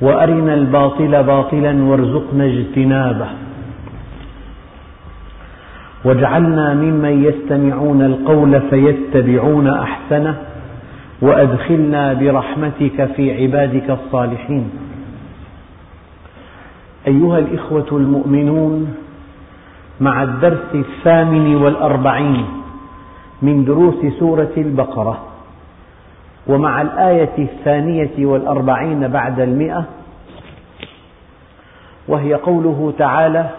[0.00, 3.28] وأرنا الباطل باطلا وارزقنا اجتنابه.
[6.04, 10.36] واجعلنا ممن يستمعون القول فيتبعون أحسنه
[11.22, 14.70] وأدخلنا برحمتك في عبادك الصالحين.
[17.06, 18.94] أيها الإخوة المؤمنون
[20.00, 22.46] مع الدرس الثامن والأربعين
[23.42, 25.29] من دروس سورة البقرة
[26.50, 29.84] ومع الآية الثانية والأربعين بعد المئة
[32.08, 33.50] وهي قوله تعالى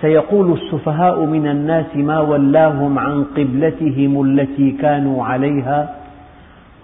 [0.00, 5.96] سيقول السفهاء من الناس ما ولاهم عن قبلتهم التي كانوا عليها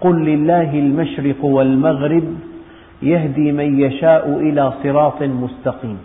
[0.01, 2.23] قل لله المشرق والمغرب
[3.01, 5.99] يهدي من يشاء إلى صراط مستقيم.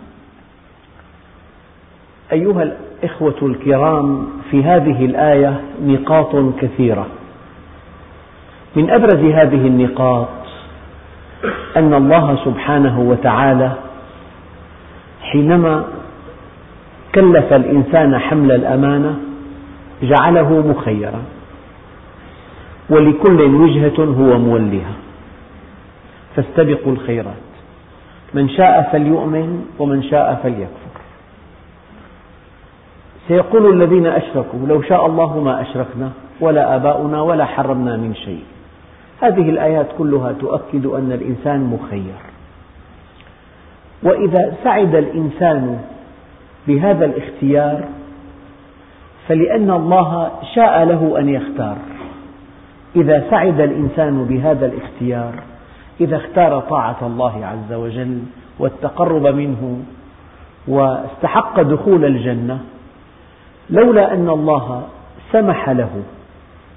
[2.31, 2.63] أيها
[3.03, 7.07] الإخوة الكرام في هذه الآية نقاط كثيرة.
[8.75, 10.27] من أبرز هذه النقاط
[11.77, 13.71] أن الله سبحانه وتعالى
[15.21, 15.85] حينما
[17.15, 19.15] كلف الإنسان حمل الأمانة
[20.03, 21.21] جعله مخيرا
[22.89, 24.93] ولكل وجهة هو موليها.
[26.35, 27.47] فاستبقوا الخيرات.
[28.33, 30.87] من شاء فليؤمن ومن شاء فليكفر.
[33.27, 36.11] سيقول الذين أشركوا لو شاء الله ما أشركنا
[36.41, 38.43] ولا آباؤنا ولا حرمنا من شيء.
[39.21, 42.15] هذه الآيات كلها تؤكد أن الإنسان مخير.
[44.03, 45.79] وإذا سعد الإنسان
[46.67, 47.83] بهذا الاختيار
[49.27, 51.77] فلأن الله شاء له أن يختار.
[52.95, 55.33] إذا سعد الإنسان بهذا الاختيار
[56.01, 58.19] إذا اختار طاعة الله عز وجل
[58.59, 59.79] والتقرب منه
[60.67, 62.59] واستحق دخول الجنة
[63.69, 64.87] لولا أن الله
[65.31, 66.03] سمح له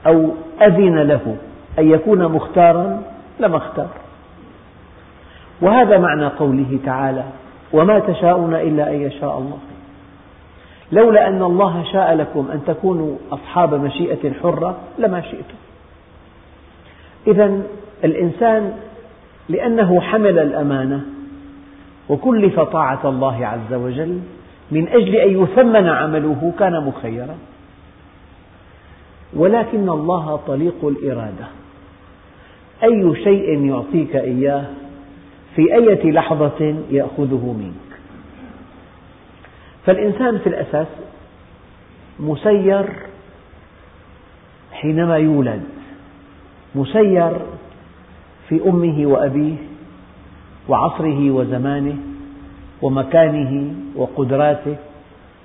[0.06, 0.30] أو
[0.62, 1.36] أذن له
[1.78, 3.02] أن يكون مختارا
[3.40, 3.88] لما اختار.
[5.60, 7.24] وهذا معنى قوله تعالى
[7.72, 9.58] وما تشاءون إلا أن يشاء الله.
[10.92, 15.58] لولا أن الله شاء لكم أن تكونوا أصحاب مشيئة حرة لما شئتم.
[17.26, 17.62] إذا
[18.04, 18.72] الإنسان
[19.48, 21.00] لأنه حمل الأمانة
[22.08, 24.20] وكلف طاعة الله عز وجل
[24.70, 27.36] من أجل أن يثمن عمله كان مخيرا.
[29.34, 31.46] ولكن الله طليق الإرادة.
[32.84, 34.64] أي شيء يعطيك إياه
[35.56, 38.00] في أية لحظة يأخذه منك.
[39.86, 40.86] فالإنسان في الأساس
[42.20, 42.86] مسير
[44.72, 45.62] حينما يولد
[46.74, 47.32] مسير
[48.48, 49.56] في أمه وأبيه
[50.68, 51.96] وعصره وزمانه
[52.82, 54.76] ومكانه وقدراته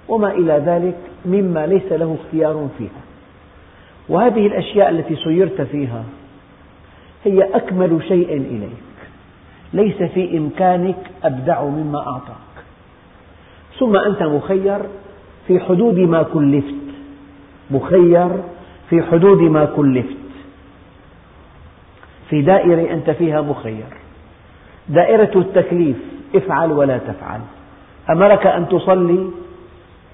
[0.08, 3.02] وما إلى ذلك مما ليس له اختيار فيها.
[4.10, 6.04] وهذه الأشياء التي سيرت فيها
[7.24, 8.86] هي أكمل شيء إليك
[9.74, 12.36] ليس في إمكانك أبدع مما أعطاك.
[13.80, 14.80] ثم أنت مخير
[15.48, 16.86] في حدود ما كلفت
[17.72, 18.30] مخير
[18.90, 20.16] في حدود ما كلفت.
[22.30, 23.86] في دائرة أنت فيها مخير.
[24.90, 25.98] دائرة التكليف
[26.36, 27.40] افعل ولا تفعل.
[28.10, 29.30] أمرك أن تصلي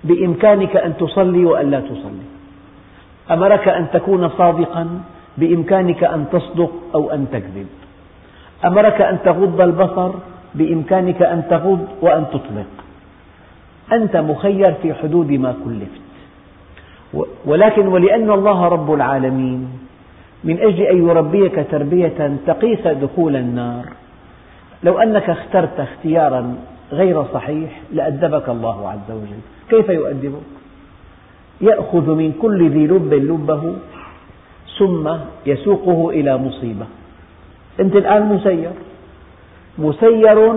[0.04, 2.28] بإمكانك أن تصلي وأن لا تصلي.
[3.32, 5.02] أمرك أن تكون صادقا
[5.38, 7.68] بإمكانك أن تصدق أو أن تكذب.
[8.66, 10.12] أمرك أن تغض البصر
[10.56, 12.72] بإمكانك أن تغض وأن تطلق.
[13.92, 16.02] أنت مخير في حدود ما كلفت.
[17.46, 19.70] ولكن ولأن الله رب العالمين
[20.44, 23.86] من أجل أن يربيك تربية تقيك دخول النار.
[24.84, 26.56] لو أنك اخترت اختيارا
[26.92, 29.42] غير صحيح لأدبك الله عز وجل.
[29.70, 30.52] كيف يؤدبك؟
[31.62, 33.76] يأخذ من كل ذي لب لبه
[34.80, 35.10] ثم
[35.46, 36.86] يسوقه إلى مصيبة.
[37.80, 38.72] أنت الآن مسير.
[39.78, 40.54] مسير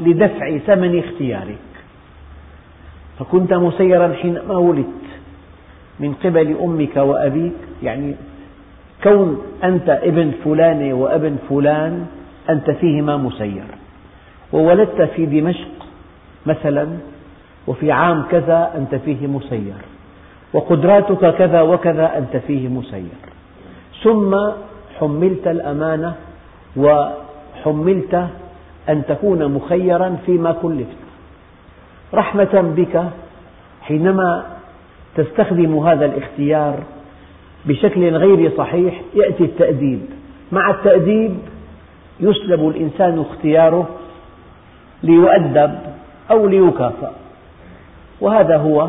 [0.00, 1.58] لدفع ثمن اختيارك.
[3.18, 5.04] فكنت مسيرا حينما ولدت.
[6.00, 7.52] من قبل أمك وأبيك
[7.82, 8.14] يعني
[9.02, 12.06] كون أنت ابن فلانة وابن فلان
[12.50, 13.64] أنت فيهما مسير.
[14.54, 15.68] وولدت في دمشق
[16.46, 16.88] مثلا
[17.66, 19.74] وفي عام كذا أنت فيه مسير
[20.52, 23.18] وقدراتك كذا وكذا أنت فيه مسير.
[24.02, 24.36] ثم
[25.00, 26.14] حملت الأمانة
[26.76, 28.28] وحملت
[28.88, 30.96] أن تكون مخيرا فيما كلفت.
[32.14, 33.04] رحمة بك
[33.82, 34.44] حينما
[35.16, 36.78] تستخدم هذا الاختيار
[37.66, 40.00] بشكل غير صحيح يأتي التأديب.
[40.52, 41.38] مع التأديب
[42.20, 43.88] يسلب الإنسان اختياره
[45.04, 45.72] ليؤدب
[46.30, 47.12] أو ليكافأ.
[48.20, 48.88] وهذا هو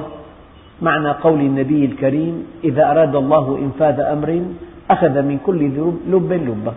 [0.81, 4.29] معنى قول النبي الكريم إذا أراد الله إنفاذ أمر
[4.91, 5.61] أخذ من كل
[6.07, 6.73] لب لبه.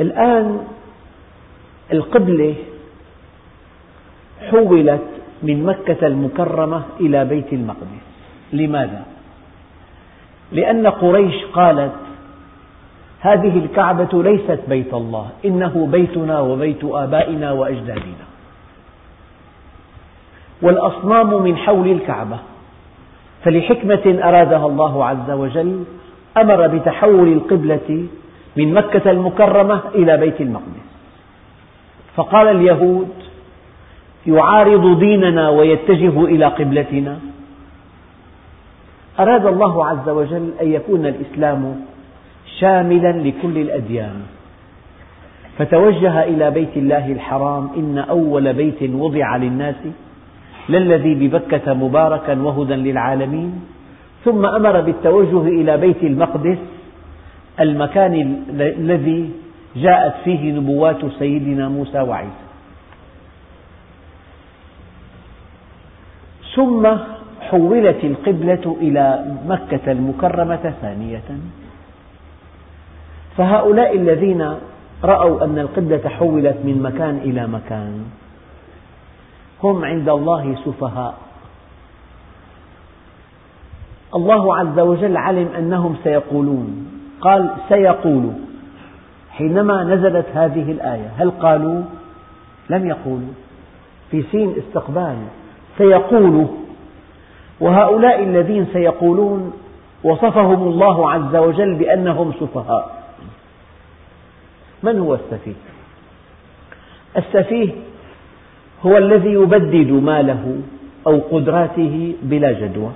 [0.00, 0.46] الآن
[1.92, 2.54] القبلة
[4.50, 5.06] حولت
[5.42, 8.06] من مكة المكرمة إلى بيت المقدس.
[8.52, 9.02] لماذا؟
[10.52, 12.05] لأن قريش قالت
[13.20, 18.26] هذه الكعبة ليست بيت الله إنه بيتنا وبيت آبائنا وأجدادنا.
[20.62, 22.38] والأصنام من حول الكعبة.
[23.44, 25.84] فلحكمة أرادها الله عز وجل
[26.36, 28.06] أمر بتحول القبلة
[28.56, 30.86] من مكة المكرمة إلى بيت المقدس.
[32.16, 33.08] فقال اليهود
[34.26, 37.18] يعارض ديننا ويتجه إلى قبلتنا.
[39.20, 41.80] أراد الله عز وجل أن يكون الإسلام
[42.60, 44.22] شاملا لكل الأديان.
[45.58, 49.80] فتوجه إلى بيت الله الحرام إن أول بيت وضع للناس
[50.68, 53.60] للذي ببكة مباركا وهدى للعالمين.
[54.24, 56.58] ثم أمر بالتوجه إلى بيت المقدس
[57.60, 59.30] المكان الذي
[59.76, 62.46] جاءت فيه نبوات سيدنا موسى وعيسى.
[66.56, 66.88] ثم
[67.40, 69.04] حولت القبلة إلى
[69.48, 71.28] مكة المكرمة ثانية.
[73.36, 74.54] فهؤلاء الذين
[75.04, 78.04] رأوا أن القبلة حولت من مكان إلى مكان
[79.62, 81.14] هم عند الله سفهاء.
[84.14, 86.86] الله عز وجل علم أنهم سيقولون.
[87.20, 88.32] قال سيقول
[89.30, 91.82] حينما نزلت هذه الآية هل قالوا؟
[92.70, 93.32] لم يقولوا.
[94.10, 95.16] في سين استقبال.
[95.78, 96.46] سيقول
[97.60, 99.52] وهؤلاء الذين سيقولون
[100.04, 102.95] وصفهم الله عز وجل بأنهم سفهاء.
[104.82, 105.54] من هو السفيه؟
[107.16, 107.70] السفيه
[108.86, 110.60] هو الذي يبدد ماله
[111.06, 112.90] أو قدراته بلا جدوى.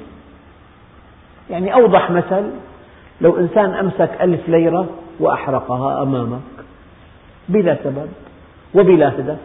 [1.51, 2.51] يعني أوضح مثل
[3.21, 4.87] لو إنسان أمسك ألف ليرة
[5.21, 6.41] وأحرقها أمامك
[7.49, 8.09] بلا سبب
[8.75, 9.39] وبلا هدف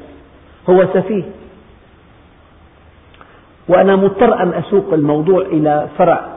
[0.69, 1.23] هو سفيه.
[3.67, 6.27] وأنا مضطر أن أسوق الموضوع إلى فرع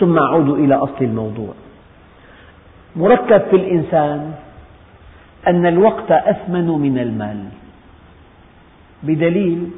[0.00, 1.52] ثم أعود إلى أصل الموضوع.
[2.96, 4.34] مركب في الإنسان
[5.48, 7.44] أن الوقت أثمن من المال.
[9.02, 9.70] بدليل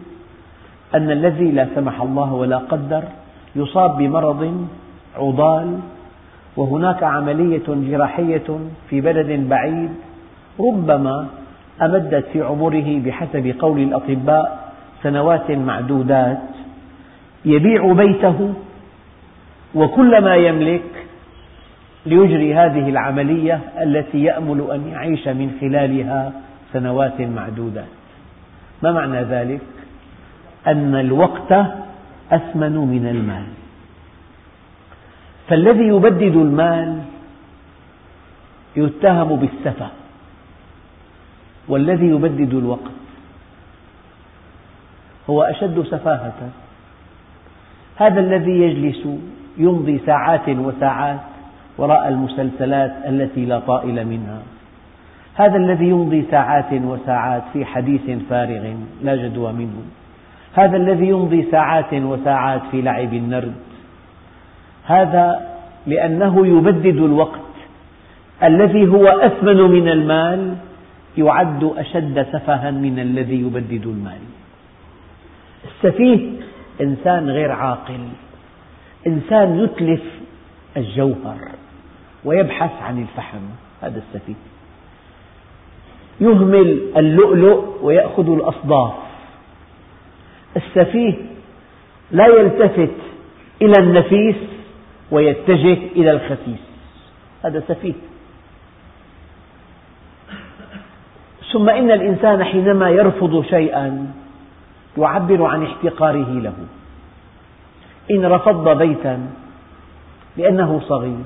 [0.94, 3.02] أن الذي لا سمح الله ولا قدر
[3.56, 4.66] يصاب بمرض
[5.16, 5.78] عضال
[6.56, 8.48] وهناك عملية جراحية
[8.90, 9.90] في بلد بعيد
[10.60, 11.26] ربما
[11.82, 14.72] أمدت في عمره بحسب قول الأطباء
[15.02, 16.42] سنوات معدودات.
[17.44, 18.54] يبيع بيته
[19.74, 21.01] وكل ما يملك
[22.06, 26.32] ليجري هذه العملية التي يأمل أن يعيش من خلالها
[26.72, 27.84] سنوات معدودات.
[28.82, 29.60] ما معنى ذلك؟
[30.66, 31.52] أن الوقت
[32.32, 33.46] أثمن من المال.
[35.48, 37.02] فالذي يبدد المال
[38.76, 39.88] يتهم بالسفة
[41.68, 42.92] والذي يبدد الوقت
[45.30, 46.50] هو أشد سفاهة.
[47.96, 49.08] هذا الذي يجلس
[49.58, 51.31] يمضي ساعات وساعات
[51.78, 54.42] وراء المسلسلات التي لا طائل منها.
[55.34, 59.82] هذا الذي يمضي ساعات وساعات في حديث فارغ لا جدوى منه.
[60.54, 63.54] هذا الذي يمضي ساعات وساعات في لعب النرد.
[64.84, 65.52] هذا
[65.86, 67.40] لأنه يبدد الوقت.
[68.42, 70.54] الذي هو أثمن من المال
[71.18, 74.22] يعد أشد سفها من الذي يبدد المال.
[75.64, 76.30] السفيه
[76.80, 78.08] إنسان غير عاقل.
[79.06, 80.02] إنسان يتلف
[80.76, 81.38] الجوهر.
[82.24, 83.40] ويبحث عن الفحم.
[83.82, 84.34] هذا السفيه.
[86.20, 88.92] يهمل اللؤلؤ ويأخذ الأصداف.
[90.56, 91.14] السفيه
[92.10, 92.94] لا يلتفت
[93.62, 94.36] إلى النفيس
[95.10, 96.60] ويتجه إلى الخسيس
[97.44, 97.94] هذا سفيه.
[101.52, 104.12] ثم إن الإنسان حينما يرفض شيئا
[104.98, 106.54] يعبر عن احتقاره له.
[108.10, 109.30] إن رفض بيتا
[110.36, 111.24] لأنه صغير.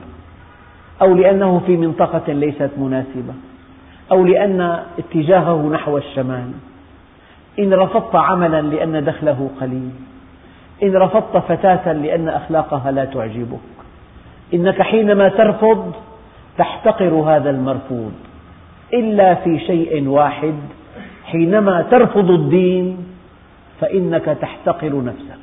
[1.03, 3.35] أو لأنه في منطقة ليست مناسبة
[4.13, 6.51] أو لأن اتجاهه نحو الشمال.
[7.59, 9.91] إن رفضت عملا لأن دخله قليل.
[10.83, 13.59] إن رفضت فتاة لأن أخلاقها لا تعجبك.
[14.55, 15.93] إنك حينما ترفض
[16.59, 18.13] تحتقر هذا المرفوض.
[18.95, 20.55] إلا في شيء واحد
[21.25, 23.07] حينما ترفض الدين
[23.81, 25.36] فإنك تحتقر نفسك.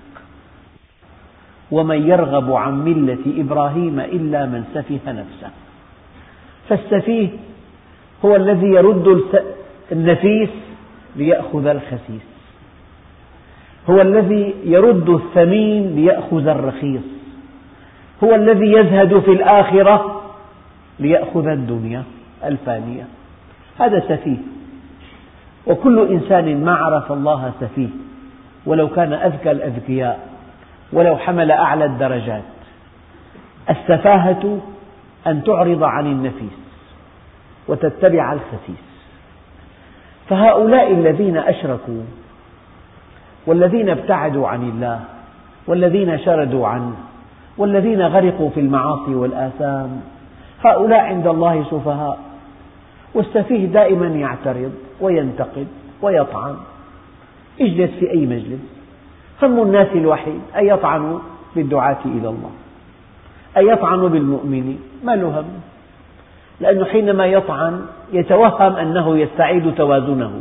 [1.73, 5.49] ومن يرغب عن ملة إبراهيم إلا من سفه نفسه.
[6.69, 7.29] فالسفيه
[8.25, 9.23] هو الذي يرد
[9.91, 10.49] النفيس
[11.15, 12.27] ليأخذ الخسيس.
[13.89, 17.07] هو الذي يرد الثمين ليأخذ الرخيص.
[18.23, 20.21] هو الذي يزهد في الآخرة
[20.99, 22.03] ليأخذ الدنيا
[22.43, 23.07] الفانية.
[23.79, 24.37] هذا سفيه.
[25.67, 27.87] وكل إنسان ما عرف الله سفيه
[28.65, 30.32] ولو كان أذكى الأذكياء
[30.93, 32.43] ولو حمل أعلى الدرجات.
[33.69, 34.59] السفاهة
[35.27, 36.59] أن تعرض عن النفيس
[37.67, 38.83] وتتبع الخسيس.
[40.29, 42.01] فهؤلاء الذين أشركوا
[43.45, 44.99] والذين ابتعدوا عن الله
[45.67, 46.93] والذين شردوا عنه
[47.57, 50.01] والذين غرقوا في المعاصي والآثام
[50.65, 52.19] هؤلاء عند الله سفهاء.
[53.13, 55.67] والسفيه دائما يعترض وينتقد
[56.01, 56.55] ويطعن.
[57.61, 58.82] اجلس في أي مجلس؟
[59.45, 61.19] هم الناس الوحيد أن يطعنوا
[61.55, 62.51] بالدعاة إلى الله
[63.57, 65.45] أن يطعنوا بالمؤمنين ما له هم.
[66.59, 67.81] لأنه حينما يطعن
[68.13, 70.31] يتوهم أنه يستعيد توازنه.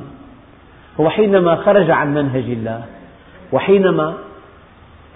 [1.00, 2.82] هو حينما خرج عن منهج الله
[3.52, 4.14] وحينما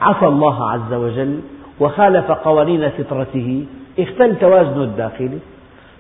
[0.00, 1.40] عصى الله عز وجل
[1.81, 3.64] وخالف قوانين فطرته
[3.99, 5.38] اختل توازنه الداخلي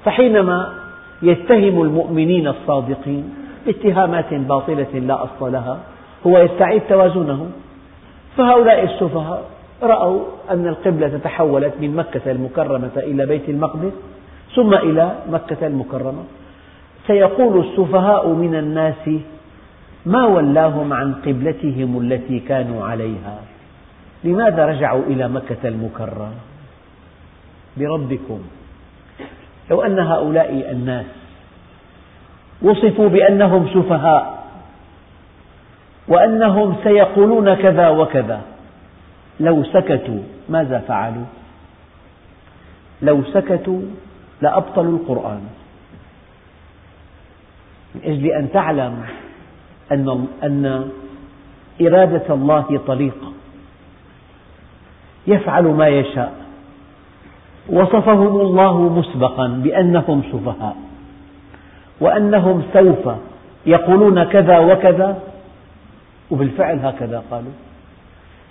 [0.04, 0.72] فحينما
[1.22, 3.34] يتهم المؤمنين الصادقين
[3.66, 5.78] باتهامات باطلة لا أصل لها
[6.26, 7.50] هو يستعيد توازنه
[8.36, 9.42] فهؤلاء السفهاء
[9.82, 13.92] رأوا أن القبلة تحولت من مكة المكرمة إلى بيت المقدس
[14.54, 16.24] ثم إلى مكة المكرمة.
[17.06, 19.10] سيقول السفهاء من الناس
[20.06, 23.38] ما ولاهم عن قبلتهم التي كانوا عليها؟
[24.24, 26.30] لماذا رجعوا إلى مكة المكرمة؟
[27.76, 28.40] بربكم.
[29.70, 31.06] لو أن هؤلاء الناس
[32.62, 34.35] وصفوا بأنهم سفهاء
[36.08, 38.40] وأنهم سيقولون كذا وكذا.
[39.40, 41.24] لو سكتوا ماذا فعلوا؟
[43.02, 43.80] لو سكتوا
[44.42, 45.40] لأبطلوا القرآن.
[47.94, 49.04] من أجل أن تعلم
[50.42, 50.90] أن
[51.80, 53.32] إرادة الله طليقة
[55.26, 56.32] يفعل ما يشاء.
[57.68, 60.76] وصفهم الله مسبقا بأنهم سفهاء.
[62.00, 63.08] وأنهم سوف
[63.66, 65.18] يقولون كذا وكذا.
[66.30, 67.52] وبالفعل هكذا قالوا.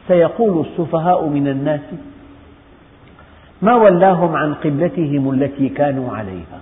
[0.07, 1.81] سيقول السفهاء من الناس
[3.61, 6.61] ما ولاهم عن قبلتهم التي كانوا عليها.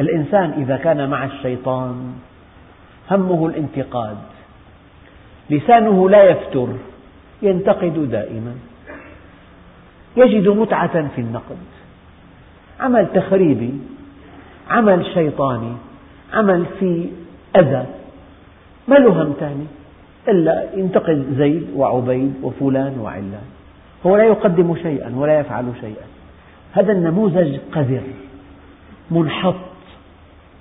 [0.00, 2.12] الإنسان إذا كان مع الشيطان
[3.10, 4.16] همه الانتقاد
[5.50, 6.68] لسانه لا يفتر
[7.42, 8.54] ينتقد دائما.
[10.16, 11.56] يجد متعة في النقد.
[12.80, 13.72] عمل تخريبي
[14.70, 15.72] عمل شيطاني
[16.34, 17.08] عمل في
[17.56, 17.86] أذى.
[18.88, 19.66] ما له هم ثاني
[20.28, 23.48] إلا ينتقد زيد وعبيد وفلان وعلان.
[24.06, 26.06] هو لا يقدم شيئا ولا يفعل شيئا.
[26.72, 28.02] هذا النموذج قذر
[29.10, 29.54] منحط.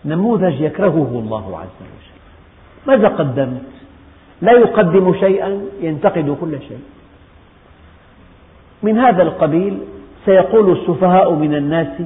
[0.05, 2.17] نموذج يكرهه الله عز وجل.
[2.87, 3.61] ماذا قدمت؟
[4.41, 6.83] لا يقدم شيئا ينتقد كل شيء.
[8.83, 9.79] من هذا القبيل
[10.25, 12.01] سيقول السفهاء من الناس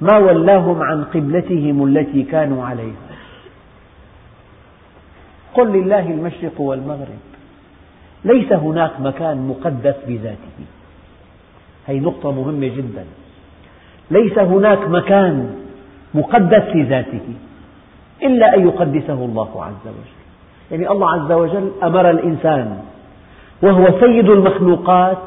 [0.00, 3.05] ما ولاهم عن قبلتهم التي كانوا عليها.
[5.56, 7.22] قل لله المشرق والمغرب.
[8.24, 10.58] ليس هناك مكان مقدس بذاته.
[11.86, 13.04] هذه نقطة مهمة جدا.
[14.10, 15.54] ليس هناك مكان
[16.14, 17.28] مقدس في ذاته
[18.22, 20.16] إلا أن يقدسه الله عز وجل.
[20.70, 22.78] يعني الله عز وجل أمر الإنسان
[23.62, 25.18] وهو سيد المخلوقات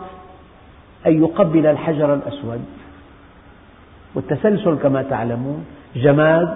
[1.07, 2.65] أن يقبل الحجر الأسود.
[4.15, 6.55] والتسلسل كما تعلمون جماد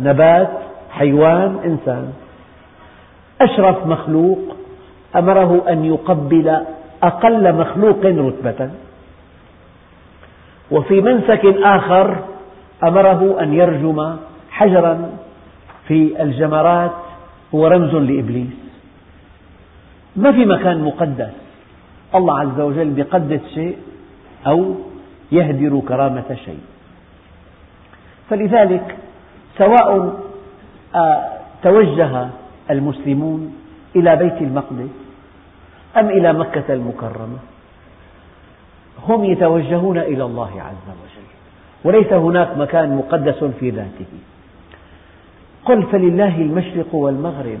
[0.00, 0.50] نبات
[0.90, 2.12] حيوان إنسان.
[3.40, 4.56] أشرف مخلوق
[5.16, 6.60] أمره أن يقبل
[7.02, 8.70] أقل مخلوق رتبة.
[10.70, 12.16] وفي منسك آخر
[12.84, 14.16] أمره أن يرجم
[14.50, 15.10] حجرا
[15.88, 16.92] في الجمرات
[17.54, 18.56] هو رمز لإبليس.
[20.16, 21.32] ما في مكان مقدس
[22.14, 23.76] الله عز وجل يقدس شيء
[24.46, 24.74] أو
[25.32, 26.60] يهدر كرامة شيء.
[28.30, 28.96] فلذلك
[29.58, 30.20] سواء
[30.94, 31.24] آه،
[31.62, 32.28] توجه
[32.70, 33.54] المسلمون
[33.96, 34.88] إلى بيت المقدس
[35.96, 37.38] أم إلى مكة المكرمة؟
[39.08, 41.26] هم يتوجهون إلى الله عز وجل.
[41.84, 44.06] وليس هناك مكان مقدس في ذاته.
[45.64, 47.58] قل فلله المشرق والمغرب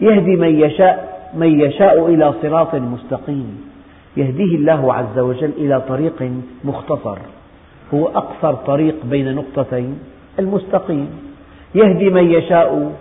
[0.00, 3.70] يهدي من يشاء من يشاء إلى صراط مستقيم.
[4.16, 6.32] يهديه الله عز وجل إلى طريق
[6.64, 7.18] مختصر.
[7.94, 9.98] هو أقصر طريق بين نقطتين
[10.38, 11.08] المستقيم.
[11.74, 12.92] يهدي من يشاء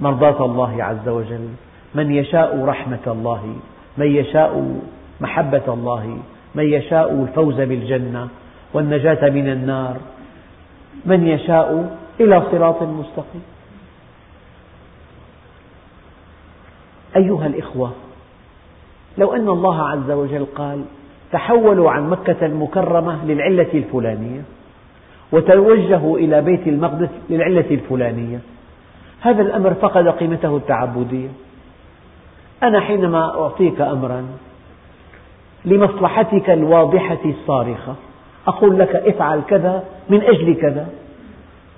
[0.00, 1.48] مرضاة الله عز وجل.
[1.94, 3.54] من يشاء رحمة الله
[3.98, 4.80] من يشاء
[5.20, 6.18] محبة الله
[6.54, 8.28] من يشاء الفوز بالجنة
[8.74, 9.96] والنجاة من النار.
[11.06, 13.42] من يشاء إلى صراط مستقيم.
[17.16, 17.92] أيها الإخوة
[19.18, 20.84] لو أن الله عز وجل قال
[21.32, 24.42] تحولوا عن مكة المكرمة للعلة الفلانية
[25.32, 28.38] وتوجهوا إلى بيت المقدس للعلة الفلانية
[29.20, 31.28] هذا الأمر فقد قيمته التعبدية.
[32.62, 34.26] أنا حينما أعطيك أمرا
[35.64, 37.94] لمصلحتك الواضحة الصارخة
[38.46, 40.88] أقول لك افعل كذا من أجل كذا.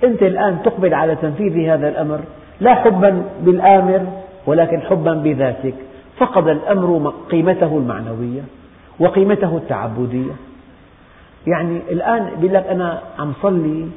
[0.04, 2.20] أنت الآن تقبل على تنفيذ هذا الأمر
[2.60, 4.06] لا حبا بالآمر
[4.46, 5.74] ولكن حبا بذاتك.
[6.18, 8.42] فقد الأمر قيمته المعنوية
[9.00, 10.32] وقيمته التعبدية.
[11.46, 13.88] يعني الآن يقول لك أنا عم صلي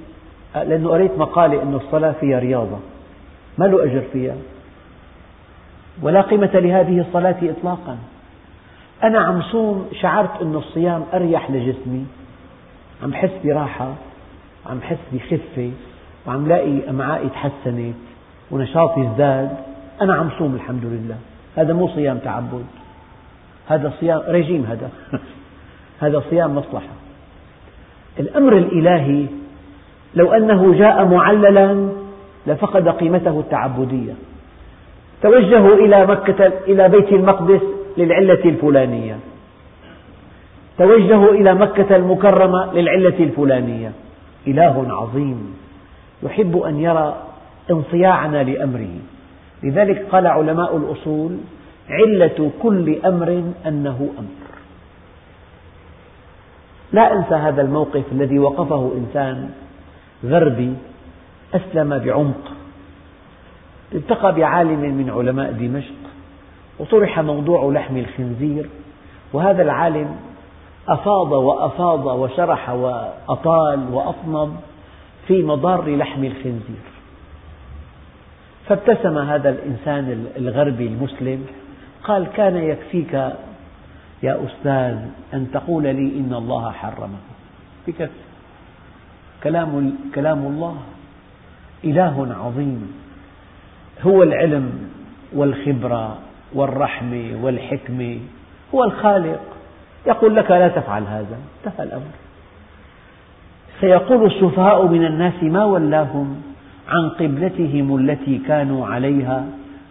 [0.56, 2.78] لأنه قريت مقالة أن الصلاة فيها رياضة.
[3.58, 4.36] ما له أجر فيها.
[6.02, 7.98] ولا قيمة لهذه الصلاة إطلاقا.
[9.04, 12.06] أنا عم صوم شعرت أن الصيام أريح لجسمي.
[13.04, 13.94] عم حس براحة
[14.66, 15.72] عم حس بخفة
[16.28, 17.96] وعم لاقي أمعائي تحسنت
[18.52, 19.58] ونشاطي ازداد.
[20.02, 21.18] أنا عم صوم الحمد لله.
[21.56, 22.66] هذا مو صيام تعبد.
[23.68, 24.90] هذا صيام رجيم هذا.
[26.02, 26.94] هذا صيام مصلحة.
[28.20, 29.26] الأمر الإلهي
[30.16, 31.90] لو أنه جاء معللا
[32.48, 34.14] لفقد قيمته التعبدية.
[35.22, 37.62] توجهوا إلى مكة إلى بيت المقدس
[37.98, 39.20] للعلة الفلانية.
[40.78, 43.92] توجهوا إلى مكة المكرمة للعلة الفلانية.
[44.48, 45.58] إله عظيم.
[46.24, 47.16] يحب أن يرى
[47.72, 48.96] انصياعنا لأمره.
[49.64, 51.38] لذلك قال علماء الأصول
[51.90, 54.46] علة كل أمر أنه أمر.
[56.94, 59.50] لا أنسى هذا الموقف الذي وقفه إنسان
[60.26, 60.74] غربي
[61.56, 62.52] أسلم بعمق.
[63.94, 65.94] التقى بعالم من علماء دمشق
[66.80, 68.70] وطرح موضوع لحم الخنزير
[69.34, 70.16] وهذا العالم
[70.88, 74.56] أفاض وأفاض وشرح وأطال وأطنب
[75.28, 76.86] في مضار لحم الخنزير.
[78.68, 81.46] فابتسم هذا الإنسان الغربي المسلم
[82.04, 83.14] قال كان يكفيك
[84.24, 84.98] يا أستاذ
[85.34, 87.18] أن تقول لي إن الله حرمه.
[87.88, 88.10] بكفي
[89.44, 90.78] كلام, كلام الله.
[91.86, 92.94] إله عظيم.
[94.02, 94.90] هو العلم
[95.34, 96.18] والخبرة
[96.54, 98.18] والرحمة والحكمة.
[98.76, 99.40] هو الخالق.
[100.08, 101.38] يقول لك لا تفعل هذا.
[101.66, 102.12] انتهى الأمر.
[103.82, 106.42] سيقول السفهاء من الناس ما ولاهم
[106.90, 109.46] عن قبلتهم التي كانوا عليها.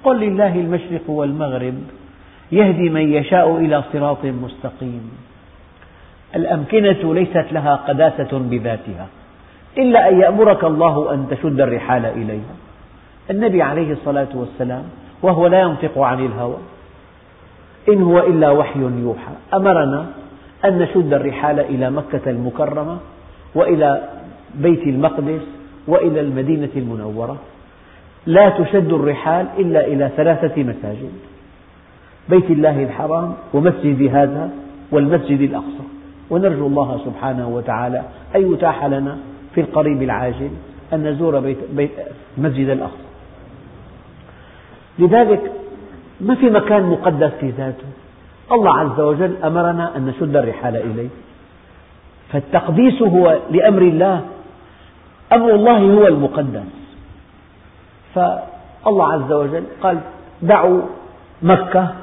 [0.05, 1.75] قل لله المشرق والمغرب.
[2.53, 5.11] يهدي من يشاء إلى صراط مستقيم.
[6.37, 9.07] الأمكنة ليست لها قداسة بذاتها.
[9.79, 12.55] إلا أن يأمرك الله أن تشد الرحال إليها
[13.31, 14.85] النبي عليه الصلاة والسلام
[15.23, 16.57] وهو لا ينطق عن الهوى.
[17.89, 19.33] إن هو إلا وحي يوحى.
[19.55, 20.07] أمرنا
[20.65, 22.99] أن نشد الرحال إلى مكة المكرمة
[23.55, 24.09] وإلى
[24.55, 25.43] بيت المقدس
[25.89, 27.37] وإلى المدينة المنورة.
[28.27, 31.13] لا تشد الرحال إلا إلى ثلاثة مساجد.
[32.29, 34.51] بيت الله الحرام ومسجد هذا
[34.91, 35.85] والمسجد الأقصى.
[36.31, 38.03] ونرجو الله سبحانه وتعالى
[38.37, 39.19] أن يتاح لنا
[39.55, 40.51] في القريب العاجل
[40.93, 41.91] أن نزور بيت, بيت
[42.39, 43.05] المسجد الأقصى.
[44.99, 45.53] لذلك
[46.21, 47.87] ما في مكان مقدس في ذاته.
[48.53, 51.09] الله عز وجل أمرنا أن نشد الرحال إليه.
[52.33, 54.21] فالتقديس هو لأمر الله.
[55.33, 56.73] أمر الله هو المقدس.
[58.15, 59.99] فالله عز وجل قال
[60.43, 60.83] دعوا
[61.43, 61.95] مكة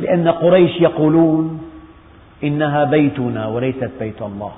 [0.00, 1.70] لأن قريش يقولون
[2.44, 4.52] إنها بيتنا وليست بيت الله.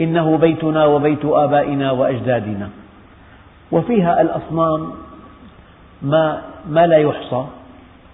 [0.00, 2.68] إنه بيتنا وبيت آبائنا وأجدادنا.
[3.72, 4.90] وفيها الأصنام
[6.02, 7.44] ما, ما لا يحصى.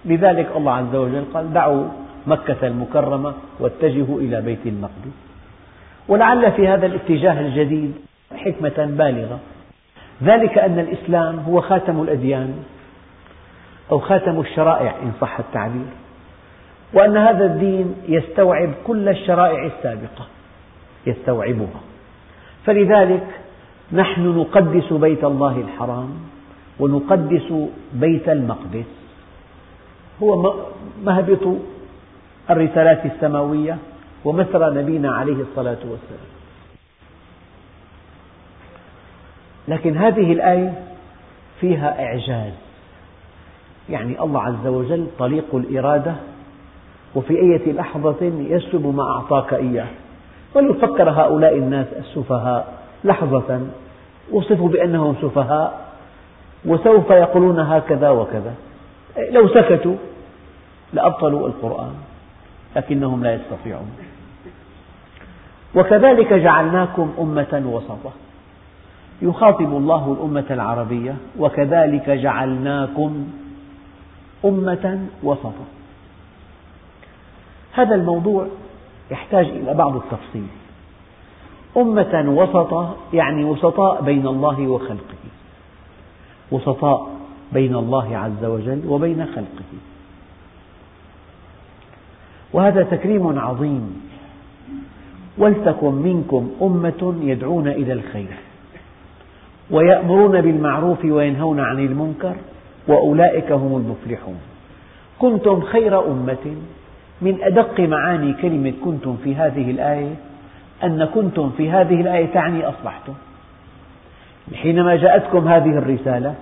[0.05, 1.87] لذلك الله عز وجل قال دعوا
[2.27, 5.15] مكة المكرمة واتجهوا إلى بيت المقدس.
[6.07, 7.95] ولعل في هذا الاتجاه الجديد
[8.35, 9.39] حكمة بالغة.
[10.23, 12.53] ذلك أن الإسلام هو خاتم الأديان
[13.91, 15.85] أو خاتم الشرائع إن صح التعبير.
[16.93, 20.36] وأن هذا الدين يستوعب كل الشرائع السابقة.
[21.05, 21.81] يستوعبها.
[22.65, 23.27] فلذلك
[23.93, 26.09] نحن نقدس بيت الله الحرام
[26.79, 27.53] ونقدس
[27.93, 28.85] بيت المقدس.
[30.23, 30.53] هو
[31.03, 31.57] مهبط
[32.49, 33.77] الرسالات السماوية
[34.25, 36.27] ومسرى نبينا عليه الصلاة والسلام.
[39.67, 40.83] لكن هذه الآية
[41.61, 42.53] فيها إعجاز.
[43.89, 46.15] يعني الله عز وجل طليق الإرادة
[47.15, 49.87] وفي أية لحظة يسلب ما أعطاك إياه.
[50.57, 53.61] ولو فكر هؤلاء الناس السفهاء لحظة
[54.31, 55.87] وصفوا بأنهم سفهاء
[56.65, 58.53] وسوف يقولون هكذا وكذا.
[59.31, 59.95] لو سكتوا
[60.93, 61.93] لأبطلوا القرآن
[62.75, 63.91] لكنهم لا يستطيعون.
[65.75, 68.11] وكذلك جعلناكم أمة وسطا
[69.21, 73.27] يخاطب الله الأمة العربية وكذلك جعلناكم
[74.45, 75.65] أمة وسطا
[77.73, 78.47] هذا الموضوع
[79.11, 80.47] يحتاج إلى بعض التفصيل.
[81.77, 85.23] أمة وسطا يعني وسطاء بين الله وخلقه.
[86.51, 87.09] وسطاء
[87.53, 89.71] بين الله عز وجل وبين خلقه.
[92.53, 94.09] وهذا تكريم عظيم.
[95.37, 98.37] ولتكن منكم أمة يدعون إلى الخير.
[99.71, 102.35] ويأمرون بالمعروف وينهون عن المنكر.
[102.87, 104.39] وأولئك هم المفلحون.
[105.19, 106.55] كنتم خير أمة
[107.21, 110.15] من أدق معاني كلمة كنتم في هذه الآية
[110.83, 113.13] أن كنتم في هذه الآية تعني أصبحتم.
[114.55, 116.35] حينما جاءتكم هذه الرسالة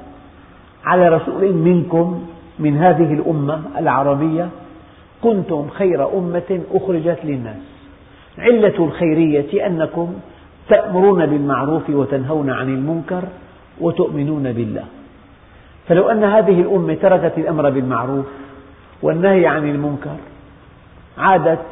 [0.85, 2.25] على رسول منكم
[2.59, 4.49] من هذه الأمة العربية
[5.23, 7.57] كنتم خير أمة أخرجت للناس.
[8.38, 10.13] علة الخيرية أنكم
[10.69, 13.23] تأمرون بالمعروف وتنهون عن المنكر
[13.81, 14.83] وتؤمنون بالله.
[15.88, 18.25] فلو أن هذه الأمة تركت الأمر بالمعروف
[19.01, 20.15] والنهي عن المنكر
[21.17, 21.65] عادت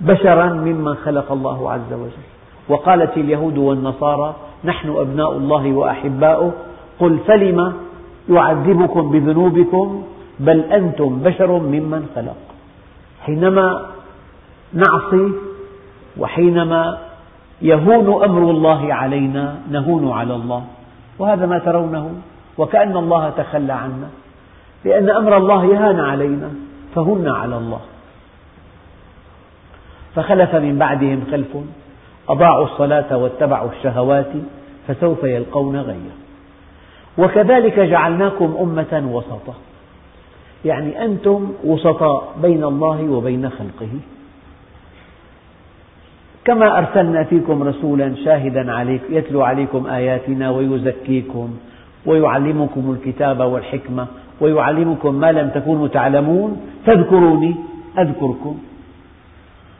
[0.00, 2.26] بشرا ممن خلق الله عز وجل.
[2.68, 6.52] وقالت اليهود والنصارى نحن أبناء الله وأحباؤه.
[7.00, 7.72] قل فلم
[8.28, 10.02] يعذبكم بذنوبكم؟
[10.40, 12.36] بل أنتم بشر ممن خلق.
[13.20, 13.86] حينما
[14.72, 15.32] نعصي
[16.18, 16.98] وحينما
[17.62, 20.64] يهون أمر الله علينا نهون على الله.
[21.18, 22.10] وهذا ما ترونه
[22.58, 24.08] وكأن الله تخلى عنا.
[24.84, 26.50] لأن أمر الله يهان علينا
[26.94, 27.80] فهن على الله.
[30.14, 31.56] فخلف من بعدهم خلف
[32.28, 34.32] أضاعوا الصلاة واتبعوا الشهوات
[34.88, 36.20] فسوف يلقون غيا
[37.18, 39.54] وكذلك جعلناكم أمة وسطا.
[40.64, 43.88] يعني أنتم وسطاء بين الله وبين خلقه.
[46.44, 51.56] كما أرسلنا فيكم رسولا شاهدا عليك يتلو عليكم آياتنا ويزكيكم
[52.06, 54.06] ويعلمكم الكتاب والحكمة
[54.40, 57.54] ويعلمكم ما لم تكونوا تعلمون فاذكروني
[57.98, 58.58] أذكركم.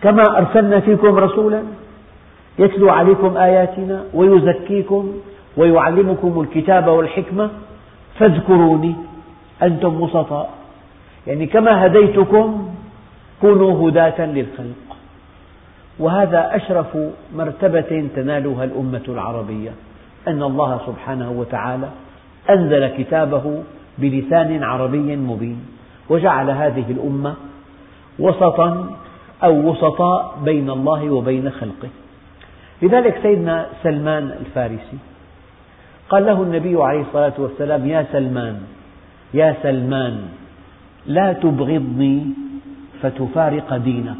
[0.02, 1.62] كما أرسلنا فيكم رسولا
[2.58, 5.12] يتلو عليكم آياتنا ويزكيكم
[5.56, 7.50] ويعلمكم الكتاب والحكمة
[8.18, 8.94] فاذكروني
[9.62, 10.50] أنتم وسطاء
[11.26, 12.68] يعني كما هديتكم
[13.40, 14.96] كونوا هداة للخلق.
[15.98, 16.98] وهذا أشرف
[17.36, 19.70] مرتبة تنالها الأمة العربية
[20.28, 21.88] أن الله سبحانه وتعالى
[22.50, 23.62] أنزل كتابه
[23.98, 25.66] بلسان عربي مبين
[26.08, 27.34] وجعل هذه الأمة
[28.18, 28.86] وسطا
[29.44, 31.88] أو وسطاء بين الله وبين خلقه.
[32.83, 34.98] لذلك سيدنا سلمان الفارسي
[36.11, 38.57] قال له النبي عليه الصلاة والسلام يا سلمان
[39.35, 40.29] يا سلمان
[41.07, 42.26] لا تبغضني
[43.03, 44.16] فتفارق دينك.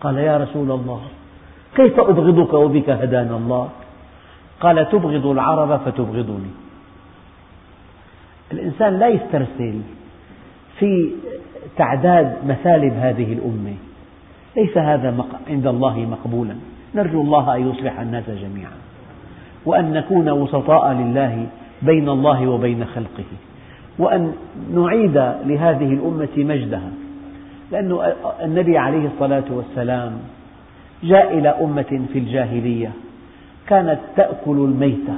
[0.00, 1.02] قال يا رسول الله
[1.76, 3.68] كيف أبغضك وبك هدانا الله؟
[4.60, 6.52] قال تبغض العرب فتبغضني.
[8.52, 9.80] الإنسان لا يسترسل
[10.78, 11.12] في
[11.80, 13.74] تعداد مثالب هذه الأمة.
[14.56, 16.54] ليس هذا عند الله مقبولا.
[16.94, 18.78] نرجو الله أن يصلح الناس جميعا.
[19.66, 21.46] وأن نكون وسطاء لله
[21.82, 23.30] بين الله وبين خلقه.
[23.98, 24.32] وأن
[24.74, 25.16] نعيد
[25.46, 26.90] لهذه الأمة مجدها.
[27.72, 28.12] لأن
[28.44, 30.12] النبي عليه الصلاة والسلام
[31.02, 32.90] جاء إلى أمة في الجاهلية.
[33.66, 35.14] كانت تأكل الميتة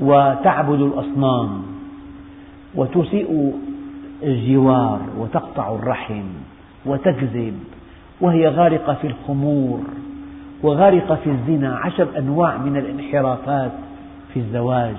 [0.00, 1.62] وتعبد الأصنام.
[2.74, 3.52] وتسيء
[4.24, 6.24] الجوار وتقطع الرحم
[6.86, 7.58] وتكذب
[8.20, 9.80] وهي غارقة في الخمور
[10.62, 13.72] وغارقة في الزنا عشر أنواع من الانحرافات
[14.34, 14.96] في الزواج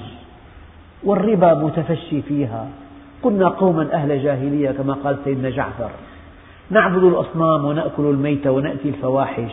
[1.04, 2.68] والربا متفشي فيها.
[3.24, 5.90] كنا قوما أهل جاهلية كما قال سيدنا جعفر.
[6.70, 9.52] نعبد الأصنام ونأكل الميت ونأتي الفواحش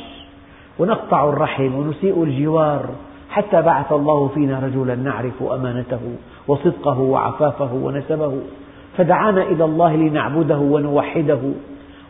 [0.78, 2.88] ونقطع الرحم ونسيء الجوار
[3.30, 6.00] حتى بعث الله فينا رجلا نعرف أمانته
[6.48, 8.40] وصدقه وعفافه ونسبه.
[8.96, 11.40] فدعانا إلى الله لنعبده ونوحده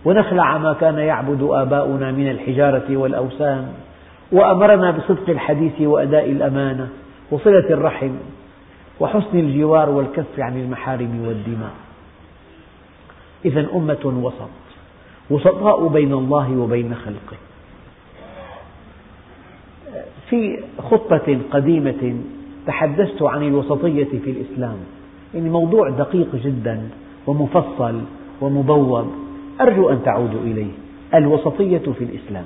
[0.04, 3.68] ونخلع ما كان يعبد آباؤنا من الحجارة والأوثان
[4.32, 6.88] وأمرنا بصدق الحديث وأداء الأمانة
[7.30, 8.10] وصلة الرحم
[9.00, 11.72] وحسن الجوار والكف عن المحارم والدماء.
[13.44, 14.50] إذا أمة وسط
[15.30, 17.36] وسطاء بين الله وبين خلقه.
[20.30, 22.16] في خطة قديمة
[22.66, 24.76] تحدثت عن الوسطية في الإسلام.
[25.34, 26.80] يعني موضوع دقيق جدا
[27.26, 28.00] ومفصل
[28.40, 29.12] ومبوب.
[29.60, 30.72] أرجو أن تعودوا إليه.
[31.14, 32.44] الوسطية في الإسلام.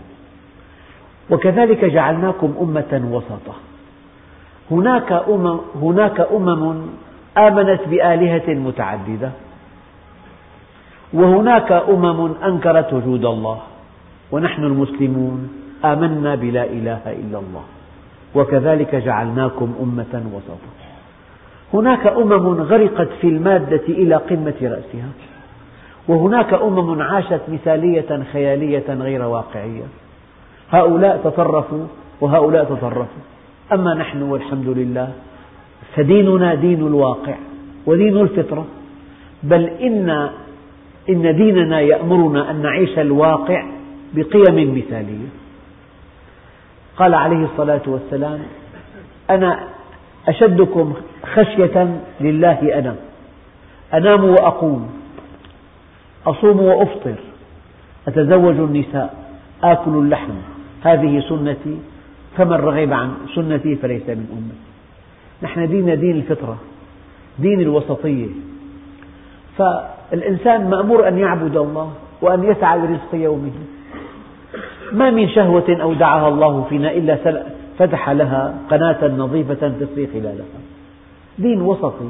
[1.31, 3.55] وكذلك جعلناكم أمة وسطا
[4.71, 6.87] هناك أمم, هناك أمم
[7.39, 9.31] آمنت بآلهة متعددة.
[11.13, 13.59] وهناك أمم أنكرت وجود الله.
[14.33, 15.49] ونحن المسلمون
[15.85, 17.65] آمنا بلا إله إلا الله.
[18.35, 20.86] وكذلك جعلناكم أمة وسطا
[21.75, 25.09] هناك أمم غرقت في المادة إلى قمة رأسها.
[26.09, 29.83] وهناك أمم عاشت مثالية خيالية غير واقعية.
[30.71, 31.87] هؤلاء تطرفوا
[32.21, 33.23] وهؤلاء تطرفوا.
[33.73, 35.13] أما نحن والحمد لله
[35.97, 37.35] فديننا دين الواقع
[37.87, 38.67] ودين الفطرة.
[39.43, 40.29] بل إن,
[41.09, 43.67] إن ديننا يأمرنا أن نعيش الواقع
[44.15, 45.29] بقيم مثالية.
[46.97, 48.39] قال عليه الصلاة والسلام
[49.31, 49.61] أنا
[50.29, 50.95] أشدكم
[51.35, 52.95] خشية لله أنا
[53.95, 54.91] أنام وأقوم.
[56.27, 57.15] أصوم وأفطر.
[58.09, 59.15] أتزوج النساء.
[59.65, 60.35] آكل اللحم.
[60.83, 61.79] هذه سنتي.
[62.37, 64.67] فمن رغب عن سنتي فليس من أمتي.
[65.43, 66.57] نحن ديننا دين الفطرة.
[67.39, 68.27] دين الوسطية.
[69.59, 73.53] فالإنسان مأمور أن يعبد الله وأن يسعى لرزق يومه.
[74.93, 77.17] ما من شهوة أودعها الله فينا إلا
[77.79, 80.61] فتح لها قناة نظيفة تسري خلالها
[81.39, 82.09] دين وسطي.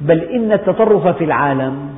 [0.00, 1.88] بل إن التطرف في العالم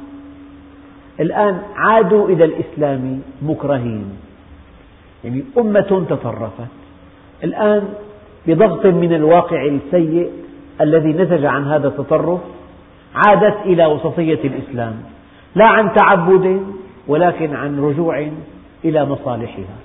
[1.20, 4.05] الآن عادوا إلى الإسلام مكرهين.
[5.25, 6.72] يعني أمة تطرفت.
[7.44, 7.88] الآن
[8.46, 10.31] بضغط من الواقع السيء
[10.81, 12.40] الذي نتج عن هذا التطرف
[13.14, 14.94] عادت إلى وسطية الإسلام.
[15.55, 16.62] لا عن تعبد
[17.09, 18.31] ولكن عن رجوع
[18.85, 19.77] إلى مصالحها.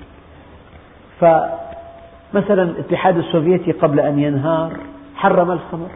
[2.33, 4.77] فمثلا الاتحاد السوفيتي قبل أن ينهار
[5.15, 5.89] حرم الخمر.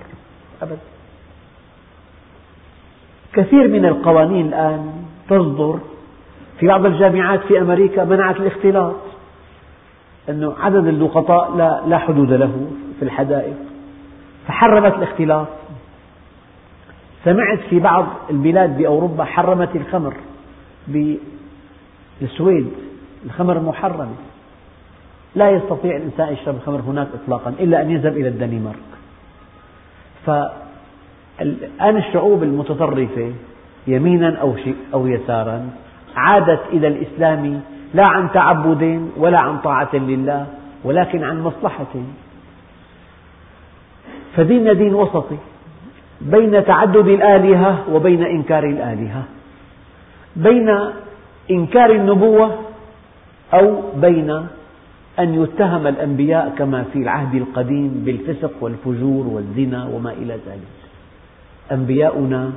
[0.61, 0.77] أبدا.
[3.33, 4.91] كثير من القوانين الآن
[5.29, 5.79] تصدر
[6.59, 8.95] في بعض الجامعات في أمريكا منعت الاختلاط
[10.29, 13.55] أنه عدد اللقطاء لا, لا حدود له في الحدائق.
[14.47, 15.47] فحرمت الاختلاط.
[17.25, 20.13] سمعت في بعض البلاد بأوروبا حرمت الخمر.
[22.21, 22.71] بالسويد
[23.25, 24.15] الخمر محرمة
[25.35, 28.91] لا يستطيع الإنسان يشرب الخمر هناك إطلاقا إلا أن يذهب إلى الدنمارك.
[30.25, 33.33] فالآن الشعوب المتطرفة
[33.87, 34.55] يمينا أو,
[34.93, 35.69] أو يسارا
[36.15, 37.61] عادت إلى الإسلام
[37.93, 40.47] لا عن تعبد ولا عن طاعة لله
[40.83, 41.93] ولكن عن مصلحة.
[44.35, 45.37] فديننا دين وسطي
[46.21, 49.23] بين تعدد الآلهة وبين إنكار الآلهة.
[50.35, 50.69] بين
[51.51, 52.57] إنكار النبوة
[53.53, 54.47] أو بين
[55.19, 60.74] أن يتهم الأنبياء كما في العهد القديم بالفسق والفجور والزنا وما إلى ذلك.
[61.71, 62.52] أنبياؤنا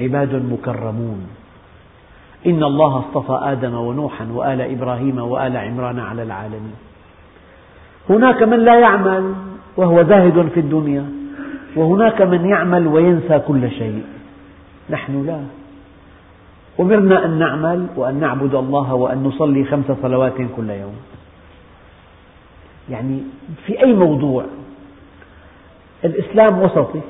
[0.00, 1.26] عباد مكرمون.
[2.46, 6.74] إن الله اصطفى آدم ونوحا وآل إبراهيم وآل عمران على العالمين.
[8.10, 9.34] هناك من لا يعمل
[9.76, 11.04] وهو زاهد في الدنيا
[11.76, 14.02] وهناك من يعمل وينسى كل شيء.
[14.90, 15.40] نحن لا.
[16.80, 20.96] أمرنا أن نعمل وأن نعبد الله وأن نصلي خمس صلوات كل يوم.
[22.90, 23.22] يعني
[23.66, 24.44] في أي موضوع.
[26.04, 27.00] الإسلام وسطي.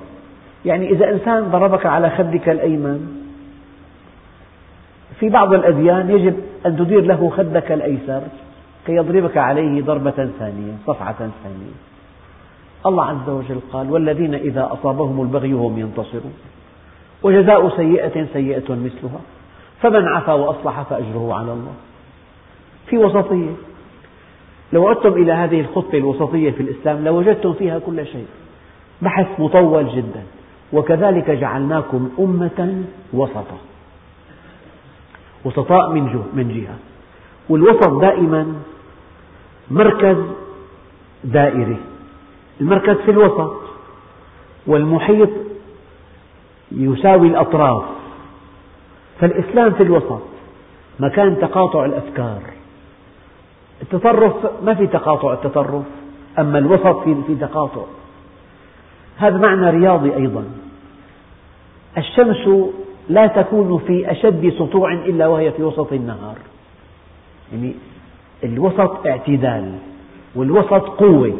[0.64, 3.22] يعني إذا إنسان ضربك على خدك الأيمن
[5.20, 6.34] في بعض الأديان يجب
[6.66, 8.22] أن تدير له خدك الأيسر
[8.86, 11.74] كي يضربك عليه ضربة ثانية صفعة ثانية.
[12.86, 16.34] الله عز وجل قال والذين إذا أصابهم البغي هم ينتصرون.
[17.22, 19.20] وجزاء سيئة سيئة مثلها.
[19.82, 21.74] فمن عفا وأصلح فأجره على الله.
[22.86, 23.50] في وسطية.
[24.72, 28.26] لو عدتم إلى هذه الخطة الوسطية في الإسلام لوجدتم فيها كل شيء.
[29.02, 30.22] بحث مطول جدا.
[30.72, 33.58] وكذلك جعلناكم أمة وسطا.
[35.44, 35.90] وسطاء
[36.34, 36.76] من جهة.
[37.48, 38.54] والوسط دائما
[39.70, 40.16] مركز
[41.24, 41.76] دائري.
[42.60, 43.56] المركز في الوسط.
[44.66, 45.30] والمحيط
[46.72, 47.84] يساوي الأطراف.
[49.20, 50.22] فالإسلام في الوسط
[51.00, 52.51] مكان تقاطع الأفكار.
[53.92, 55.84] التطرف ما في تقاطع التطرف
[56.38, 57.82] أما الوسط في تقاطع.
[59.16, 60.44] هذا معنى رياضي أيضا.
[61.98, 62.48] الشمس
[63.08, 66.36] لا تكون في أشد سطوع إلا وهي في وسط النهار.
[67.52, 67.74] يعني
[68.44, 69.72] الوسط اعتدال
[70.34, 71.36] والوسط قوة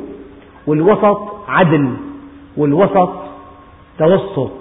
[0.66, 1.94] والوسط عدل
[2.56, 3.12] والوسط
[3.98, 4.52] توسط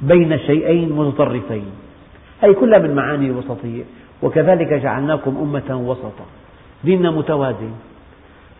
[0.00, 1.66] بين شيئين متطرفين.
[2.40, 3.82] هذه كلها من معاني الوسطية
[4.22, 6.39] وكذلك جعلناكم أمة وسطا.
[6.84, 7.72] ديننا متوازن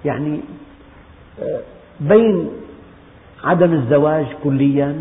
[0.05, 0.41] يعني
[1.43, 1.61] آه،
[2.01, 2.49] بين
[3.45, 4.97] عدم الزواج كليا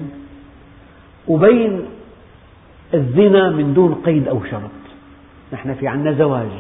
[1.28, 1.86] وبين
[2.94, 4.70] الزنا من دون قيد أو شرط.
[5.54, 6.52] نحن في عنا زواج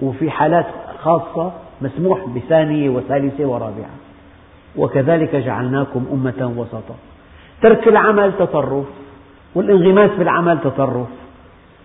[0.00, 0.66] وفي حالات
[1.02, 3.94] خاصة مسموح بثانية وثالثة ورابعة.
[4.76, 6.94] وكذلك جعلناكم أمة وسطا.
[7.62, 8.86] ترك العمل تطرف
[9.54, 11.21] والانغماس في العمل تطرف.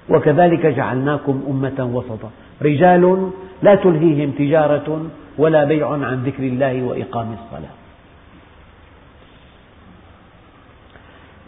[0.10, 2.30] وكذلك جعلناكم أمة وسطا.
[2.62, 3.32] رجال
[3.64, 5.06] لا تلهيهم تجارة
[5.38, 7.70] ولا بيع عن ذكر الله وإقام الصلاة.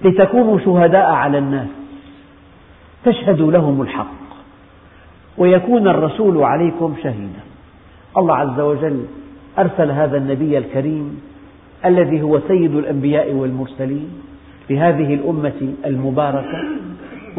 [0.01, 1.67] لتكونوا شهداء على الناس
[3.05, 4.19] تشهدوا لهم الحق
[5.37, 7.43] ويكون الرسول عليكم شهيدا.
[8.17, 9.05] الله عز وجل
[9.59, 11.21] أرسل هذا النبي الكريم
[11.85, 14.09] الذي هو سيد الأنبياء والمرسلين
[14.69, 16.63] لهذه الأمة المباركة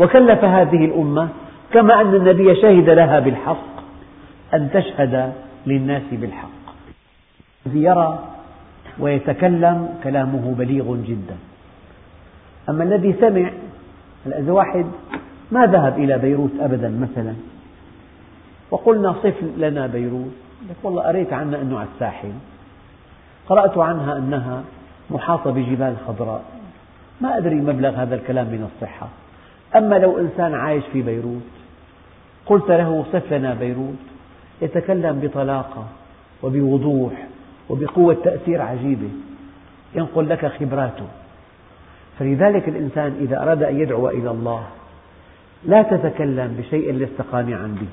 [0.00, 1.28] وكلف هذه الأمة
[1.72, 3.70] كما أن النبي شهد لها بالحق
[4.54, 5.32] أن تشهد
[5.66, 6.60] للناس بالحق.
[7.66, 8.18] الذي يرى
[8.98, 11.36] ويتكلم كلامه بليغ جدا.
[12.68, 13.50] أما الذي سمع
[14.26, 14.86] إذا واحد
[15.50, 17.34] ما ذهب إلى بيروت أبدا مثلا؟
[18.70, 20.32] وقلنا صف لنا بيروت
[20.70, 22.32] لك والله قريت عنها أنه على الساحل.
[23.48, 24.62] قرأت عنها أنها
[25.10, 26.42] محاطة بجبال خضراء.
[27.20, 29.08] ما أدري مبلغ هذا الكلام من الصحة.
[29.76, 31.42] أما لو إنسان عايش في بيروت
[32.46, 33.94] قلت له صف لنا بيروت
[34.62, 35.86] يتكلم بطلاقة
[36.42, 37.12] وبوضوح
[37.68, 39.08] وبقوة تأثير عجيبة.
[39.94, 41.06] ينقل لك خبراته.
[42.18, 44.64] فلذلك الإنسان إذا أراد أن يدعو إلى الله
[45.64, 47.88] لا تتكلم بشيء لست قانعا به.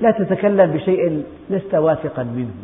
[0.00, 2.54] لا تتكلم بشيء لست واثقا منه.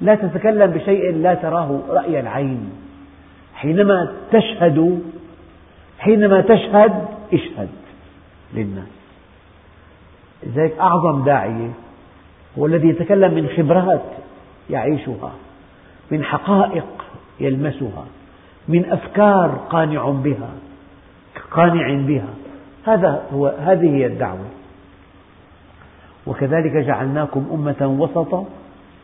[0.00, 2.70] لا تتكلم بشيء لا تراه رأي العين.
[3.54, 5.02] حينما تشهد
[6.00, 7.68] حينما تشهد اشهد
[8.54, 8.88] للناس.
[10.42, 11.70] لذلك أعظم داعية
[12.58, 14.02] هو الذي يتكلم من خبرات
[14.70, 15.32] يعيشها
[16.10, 17.04] من حقائق
[17.40, 18.04] يلمسها
[18.68, 20.50] من أفكار قانع بها
[21.50, 22.28] قانع بها.
[22.86, 24.46] هذا هو هذه هي الدعوة.
[26.26, 28.44] وكذلك جعلناكم أمة وسطا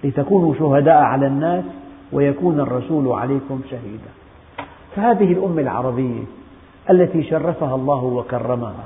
[0.04, 1.64] لتكونوا شهداء على الناس
[2.12, 4.10] ويكون الرسول عليكم شهيدا.
[4.96, 6.22] فهذه الأمة العربية
[6.90, 8.84] التي شرفها الله وكرمها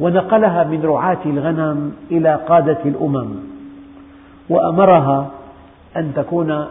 [0.00, 3.36] ونقلها من رعاة الغنم إلى قادة الأمم
[4.48, 5.30] وأمرها
[5.96, 6.66] أن تكون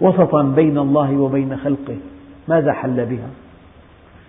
[0.00, 1.96] وسطا بين الله وبين خلقه.
[2.48, 3.28] ماذا حل بها؟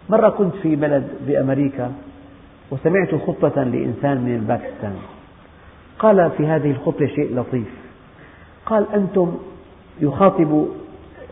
[0.09, 1.91] مرة كنت في بلد بأمريكا
[2.71, 4.95] وسمعت خطة لإنسان من الباكستان.
[5.99, 7.71] قال في هذه الخطبة شيء لطيف.
[8.65, 9.31] قال أنتم
[10.01, 10.65] يخاطب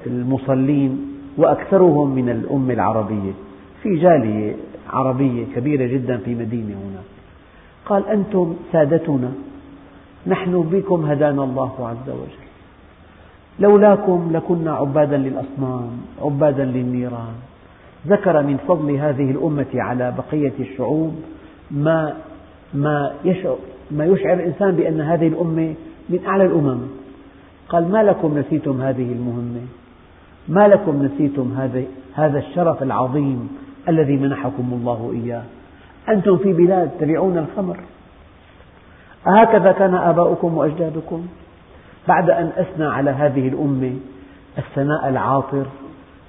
[0.07, 3.31] المصلين وأكثرهم من الأمة العربية.
[3.83, 4.55] في جالية
[4.89, 7.01] عربية كبيرة جدا في مدينة هنا.
[7.85, 9.31] قال أنتم سادتنا
[10.27, 12.47] نحن بكم هدانا الله عز وجل.
[13.59, 15.91] لولاكم لكنا عبادا للأصنام
[16.21, 17.33] عبادا للنيران.
[18.07, 21.15] ذكر من فضل هذه الأمة على بقية الشعوب
[21.71, 22.13] ما
[22.73, 23.57] ما يشعر
[23.91, 25.73] ما يشعر الإنسان بأن هذه الأمة
[26.09, 26.79] من أعلى الأمم.
[27.69, 29.61] قال ما لكم نسيتم هذه المهمة؟
[30.49, 31.53] ما لكم نسيتم
[32.15, 33.49] هذا الشرف العظيم
[33.89, 35.43] الذي منحكم الله إياه.
[36.09, 37.77] أنتم في بلاد تبيعون الخمر.
[39.27, 41.27] أهكذا كان آباؤكم وأجدادكم.
[42.07, 43.93] بعد أن أثنى على هذه الأمة
[44.57, 45.65] الثناء العاطر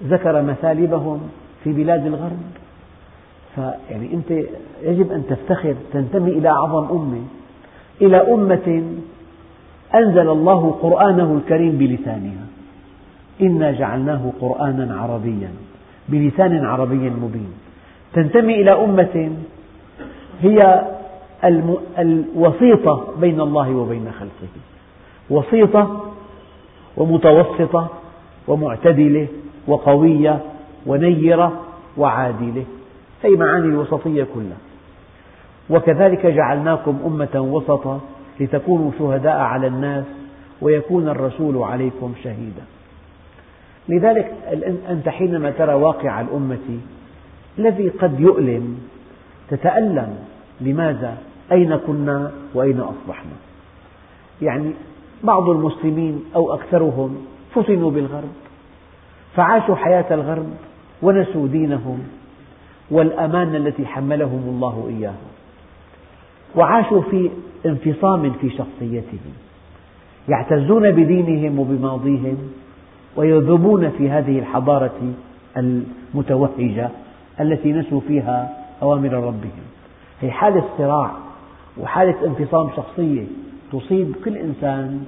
[0.05, 1.21] ذكر مثالبهم
[1.65, 2.43] في بلاد الغرب.
[3.55, 4.31] فيعني أنت
[4.83, 7.23] يجب أن تفتخر تنتمي إلى أعظم أمة.
[8.01, 8.83] إلى أمة
[9.95, 12.47] أنزل الله قرآنه الكريم بلسانها.
[13.41, 15.51] إنا جعلناه قرآنا عربيا.
[16.13, 17.53] بلسان عربي مبين.
[18.13, 19.33] تنتمي إلى أمة
[20.43, 20.59] هي
[21.99, 24.53] الوسيطة بين الله وبين خلقه.
[25.31, 26.13] وسيطة
[26.97, 27.89] ومتوسطة
[28.49, 29.27] ومعتدلة
[29.67, 30.39] وقوية
[30.87, 31.53] ونيرة
[31.97, 32.65] وعادلة.
[33.23, 34.61] هي معاني الوسطية كلها.
[35.71, 38.01] وكذلك جعلناكم أمة وسطا
[38.41, 40.05] لتكونوا شهداء على الناس
[40.63, 42.65] ويكون الرسول عليكم شهيدا.
[43.89, 44.35] لذلك
[44.89, 46.79] أنت حينما ترى واقع الأمة
[47.59, 48.79] الذي قد يؤلم
[49.51, 50.17] تتألم
[50.61, 51.19] لماذا؟
[51.53, 53.33] أين كنا وأين أصبحنا؟
[54.43, 54.73] يعني
[55.25, 58.33] بعض المسلمين أو أكثرهم فتنوا بالغرب
[59.37, 60.47] فعاشوا حياة الغرب
[61.03, 61.99] ونسوا دينهم
[62.91, 65.33] والأمانة التي حملهم الله إياها
[66.57, 67.31] وعاشوا في
[67.67, 69.33] انفصام في شخصيتهم
[70.29, 72.37] يعتزون بدينهم وبماضيهم
[73.17, 75.13] ويذوبون في هذه الحضارة
[75.57, 76.91] المتوهجة
[77.41, 79.63] التي نسوا فيها أوامر ربهم.
[80.21, 81.11] هي حالة صراع
[81.81, 83.25] وحالة انفصام شخصية
[83.73, 85.05] تصيب كل إنسان.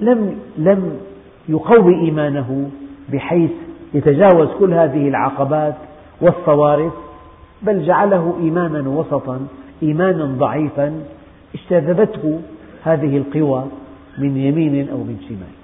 [0.00, 0.98] لم لم
[1.48, 2.70] يقوي إيمانه
[3.12, 3.50] بحيث
[3.94, 5.74] يتجاوز كل هذه العقبات
[6.20, 6.92] والصوارف
[7.62, 9.46] بل جعله إيمانا وسطا
[9.82, 11.02] إيمانا ضعيفا
[11.54, 12.40] اجتذبته
[12.82, 13.64] هذه القوى
[14.18, 15.59] من يمين أو من شمال.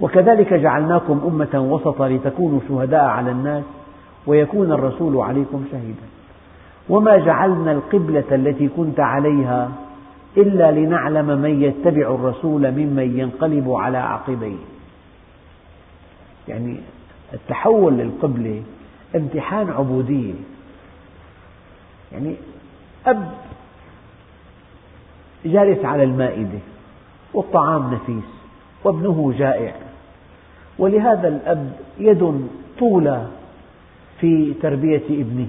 [0.00, 3.64] وكذلك جعلناكم أمة وسطا لتكونوا شهداء على الناس
[4.26, 6.06] ويكون الرسول عليكم شهيدا.
[6.88, 9.70] وما جعلنا القبلة التي كنت عليها
[10.36, 14.56] إلا لنعلم من يتبع الرسول ممن ينقلب على عقبيه.
[16.48, 16.76] يعني
[17.34, 18.62] التحول للقبلة
[19.16, 20.34] امتحان عبودية.
[22.12, 22.34] يعني
[23.06, 23.30] أب
[25.44, 26.58] جالس على المائدة
[27.34, 28.43] والطعام نفيس.
[28.84, 29.74] وابنه جائع.
[30.78, 33.26] ولهذا الأب يد طولى
[34.20, 35.48] في تربية ابنه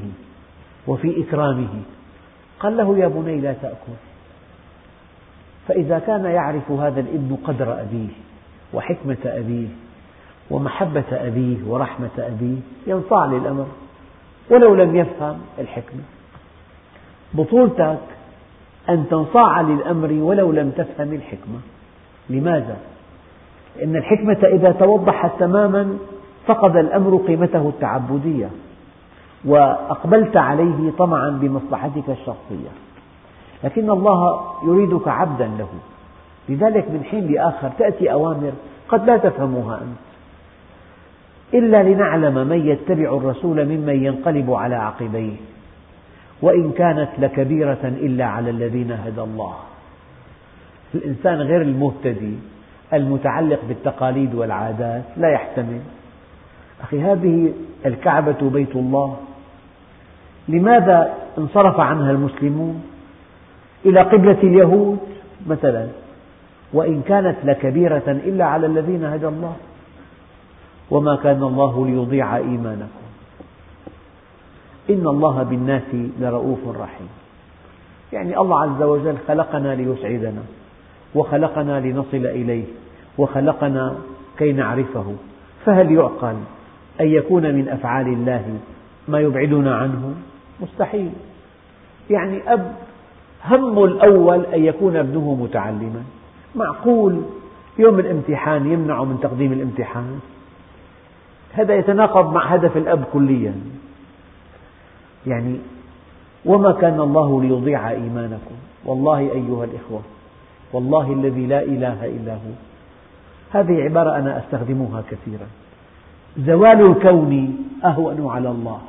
[0.87, 1.69] وفي إكرامه.
[2.59, 3.97] قال له يا بني لا تأكل.
[5.67, 8.07] فإذا كان يعرف هذا الابن قدر أبيه
[8.73, 9.67] وحكمة أبيه
[10.49, 12.57] ومحبة أبيه ورحمة أبيه
[12.87, 13.67] ينصاع للأمر.
[14.49, 16.01] ولو لم يفهم الحكمة.
[17.33, 17.99] بطولتك
[18.89, 21.59] أن تنصاع للأمر ولو لم تفهم الحكمة.
[22.29, 22.77] لماذا؟
[23.77, 25.97] لأن الحكمة إذا توضحت تماما
[26.47, 28.49] فقد الأمر قيمته التعبدية
[29.45, 32.69] وأقبلت عليه طمعا بمصلحتك الشخصية.
[33.63, 35.69] لكن الله يريدك عبدا له.
[36.49, 38.51] لذلك من حين لآخر تأتي أوامر
[38.89, 40.05] قد لا تفهمها أنت.
[41.53, 45.35] إلا لنعلم من يتبع الرسول ممن ينقلب على عقبيه.
[46.41, 49.53] وإن كانت لكبيرة إلا على الذين هدى الله.
[50.95, 52.35] الإنسان غير المهتدي.
[52.93, 55.81] المتعلق بالتقاليد والعادات لا يحتمل.
[56.81, 57.53] أخي هذه
[57.85, 59.17] الكعبة بيت الله.
[60.47, 62.83] لماذا انصرف عنها المسلمون؟
[63.85, 64.99] إلى قبلة اليهود
[65.47, 65.87] مثلا.
[66.73, 69.55] وإن كانت لكبيرة إلا على الذين هدى الله.
[70.91, 73.05] وما كان الله ليضيع إيمانكم.
[74.89, 77.09] إن الله بالناس لرؤوف رحيم.
[78.13, 80.41] يعني الله عز وجل خلقنا ليسعدنا.
[81.15, 82.63] وخلقنا لنصل إليه
[83.17, 83.95] وخلقنا
[84.37, 85.13] كي نعرفه.
[85.65, 86.35] فهل يعقل
[87.01, 88.57] أن يكون من أفعال الله
[89.07, 90.13] ما يبعدنا عنه؟
[90.61, 91.11] مستحيل.
[92.09, 92.75] يعني أب
[93.45, 96.03] همه الأول أن يكون ابنه متعلما.
[96.55, 97.21] معقول
[97.79, 100.19] يوم الامتحان يمنعه من تقديم الامتحان؟
[101.53, 103.53] هذا يتناقض مع هدف الأب كليا.
[105.27, 105.59] يعني
[106.45, 110.01] وما كان الله ليضيع إيمانكم؟ والله أيها الإخوة
[110.73, 112.53] والله الذي لا إله إلا هو.
[113.51, 115.47] هذه عبارة أنا أستخدمها كثيرا.
[116.37, 118.81] زوال الكون أهون على الله.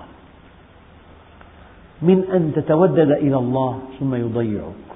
[2.03, 4.87] من أن تتودد إلى الله ثم يضيعك.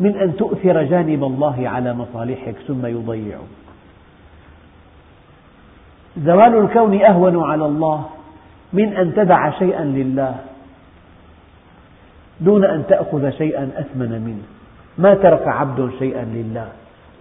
[0.00, 3.52] من أن تؤثر جانب الله على مصالحك ثم يضيعك.
[6.18, 8.06] زوال الكون أهون على الله
[8.72, 10.36] من أن تدع شيئا لله
[12.40, 14.61] دون أن تأخذ شيئا أثمن منه.
[14.98, 16.68] ما ترك عبد شيئا لله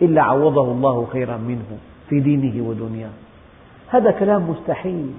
[0.01, 1.77] إلا عوضه الله خيرا منه
[2.09, 3.09] في دينه ودنياه.
[3.89, 5.11] هذا كلام مستحيل.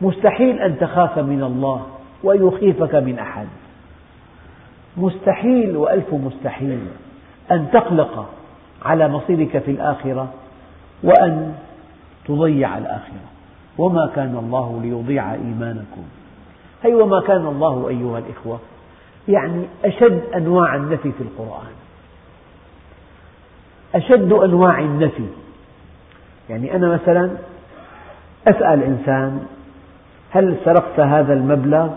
[0.00, 1.86] مستحيل أن تخاف من الله
[2.22, 3.46] وأن يخيفك من أحد.
[4.96, 6.80] مستحيل وألف مستحيل
[7.50, 8.28] أن تقلق
[8.84, 10.28] على مصيرك في الآخرة
[11.02, 11.54] وأن
[12.24, 13.24] تضيع الآخرة.
[13.78, 16.02] وما كان الله ليضيع إيمانكم.
[16.82, 18.58] هي وما كان الله أيها الإخوة
[19.28, 21.83] يعني أشد أنواع النفي في القرآن.
[23.94, 25.26] أشد أنواع النفي.
[26.50, 27.30] يعني أنا مثلا
[28.48, 29.46] أسأل إنسان
[30.30, 31.90] هل سرقت هذا المبلغ؟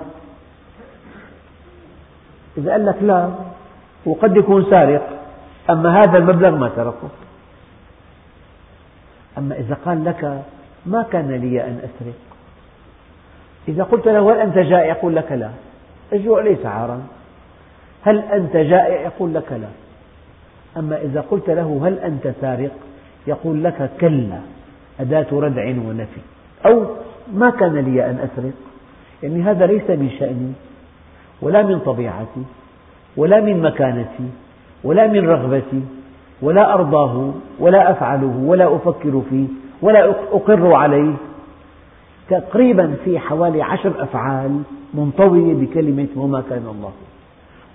[2.58, 3.30] إذا قال لك لا
[4.06, 5.10] وقد يكون سارق
[5.70, 7.10] أما هذا المبلغ ما سرقه
[9.38, 10.44] أما إذا قال لك
[10.86, 12.14] ما كان لي أن أسرق.
[13.68, 15.50] إذا قلت له هل أنت جائع؟ يقول لك لا.
[16.14, 17.02] الجوع ليس عارا
[18.04, 19.87] هل أنت جائع؟ يقول لك لا.
[20.78, 22.72] أما إذا قلت له هل أنت سارق؟
[23.28, 24.40] يقول لك كلا
[25.00, 26.22] أداة ردع ونفي.
[26.66, 26.86] أو
[27.34, 28.54] ما كان لي أن أسرق.
[29.24, 30.52] يعني هذا ليس من شأني
[31.42, 32.44] ولا من طبيعتي
[33.18, 34.30] ولا من مكانتي
[34.84, 35.82] ولا من رغبتي
[36.42, 39.48] ولا أرضاه ولا أفعله ولا أفكر فيه
[39.82, 41.14] ولا أقر عليه.
[42.30, 44.62] تقريبا في حوالي عشر أفعال
[44.94, 46.92] منطوية بكلمة وما كان الله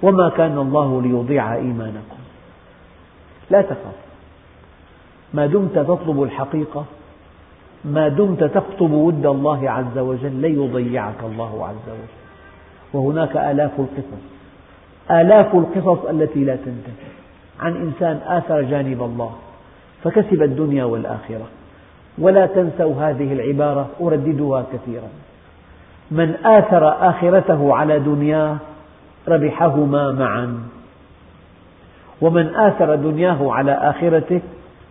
[0.02, 2.21] وما كان الله ليضيع إيمانكم
[3.52, 3.96] لا تخف
[5.34, 6.84] ما دمت تطلب الحقيقة
[7.84, 12.22] ما دمت تخطب ود الله عز وجل لن يضيعك الله عز وجل.
[12.92, 14.22] وهناك آلاف القصص
[15.10, 17.12] آلاف القصص التي لا تنتهي.
[17.60, 19.32] عن إنسان آثر جانب الله
[20.04, 21.46] فكسب الدنيا والآخرة.
[22.18, 25.08] ولا تنسوا هذه العبارة أرددها كثيرا.
[26.10, 28.56] من آثر آخرته على دنياه
[29.28, 30.62] ربحهما معا.
[32.22, 34.40] ومن آثر دنياه على آخرته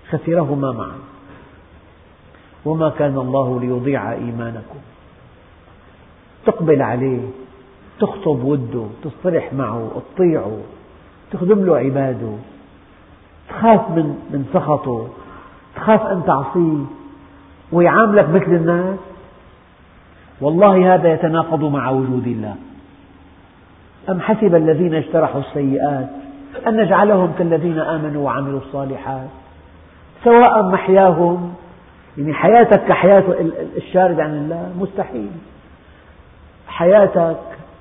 [0.09, 0.99] خسرهما معا
[2.65, 4.79] وما كان الله ليضيع إيمانكم.
[6.45, 7.21] تقبل عليه
[7.99, 10.57] تخطب وده تصطلح معه تطيعه
[11.32, 12.34] تخدم له عباده.
[13.49, 15.07] تخاف من من سخطه.
[15.75, 16.84] تخاف أن تعصيه.
[17.71, 18.99] ويعاملك مثل الناس.
[20.41, 22.55] والله هذا يتناقض مع وجود الله.
[24.09, 26.09] أم حسب الذين اجترحوا السيئات
[26.68, 29.28] أن نجعلهم كالذين آمنوا وعملوا الصالحات
[30.24, 31.54] سواء محياهم
[32.18, 33.24] يعني حياتك كحياة
[33.78, 35.32] الشارد عن الله مستحيل.
[36.68, 37.38] حياتك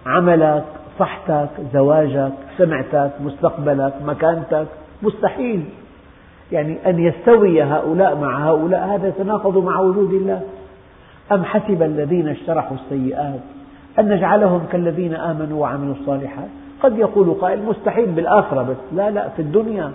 [0.07, 0.65] عملك
[0.99, 4.67] صحتك زواجك سمعتك مستقبلك مكانتك
[5.03, 5.65] مستحيل.
[6.53, 10.43] يعني أن يستوي هؤلاء مع هؤلاء هذا يتناقض مع وجود الله.
[11.33, 13.41] أم حسب الذين اجترحوا السيئات
[13.99, 16.49] أن نجعلهم كالذين آمنوا وعملوا الصالحات؟
[16.83, 19.93] قد يقول قائل مستحيل بالآخرة بس لا لا في الدنيا.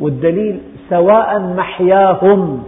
[0.00, 0.60] والدليل
[0.90, 2.64] سواء محياهم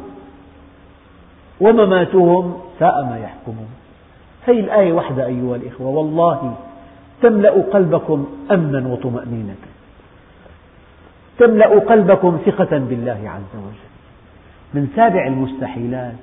[1.61, 3.69] ومماتهم ساء ما يحكمون.
[4.47, 6.55] هذه الآية وحدها أيها الإخوة والله
[7.23, 9.57] تملأ قلبكم أمنا وطمأنينة.
[11.39, 13.87] تملأ قلبكم ثقة بالله عز وجل.
[14.75, 16.15] من سابع المستحيلات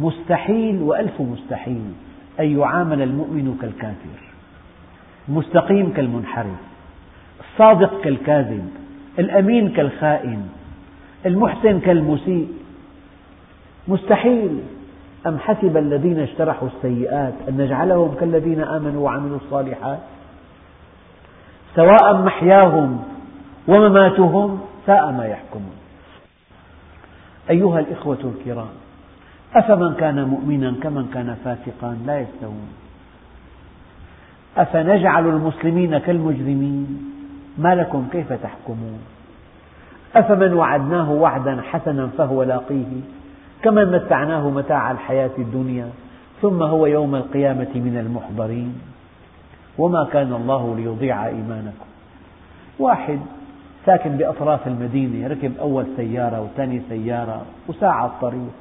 [0.00, 1.92] مستحيل وألف مستحيل
[2.40, 4.27] أن يعامل المؤمن كالكافر.
[5.28, 6.58] المستقيم كالمنحرف
[7.40, 8.70] الصادق كالكاذب
[9.18, 10.48] الأمين كالخائن
[11.26, 12.48] المحسن كالمسيء.
[13.88, 14.60] مستحيل.
[15.26, 19.98] أم حسب الذين اجترحوا السيئات أن نجعلهم كالذين آمنوا وعملوا الصالحات؟
[21.76, 23.04] سواء محياهم
[23.68, 25.76] ومماتهم ساء ما يحكمون.
[27.50, 28.68] أيها الإخوة الكرام
[29.54, 32.87] أفمن كان مؤمنا كمن كان فاسقا لا يستوون.
[34.56, 37.10] أفنجعل المسلمين كالمجرمين؟
[37.58, 38.98] ما لكم؟ كيف تحكمون؟
[40.16, 43.00] أفمن وعدناه وعدا حسنا فهو لاقيه
[43.62, 45.90] كمن متعناه متاع الحياة الدنيا
[46.42, 48.80] ثم هو يوم القيامة من المحضرين.
[49.78, 51.86] وما كان الله ليضيع إيمانكم.
[52.78, 53.18] واحد
[53.86, 58.52] ساكن بأطراف المدينة ركب أول سيارة وثاني سيارة وساعة الطريق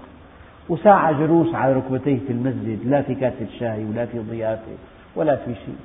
[0.70, 4.72] وساعة جلوس على ركبتيه في المسجد لا في كاسة شاي ولا في ضيافة.
[5.18, 5.76] ولا في شيء.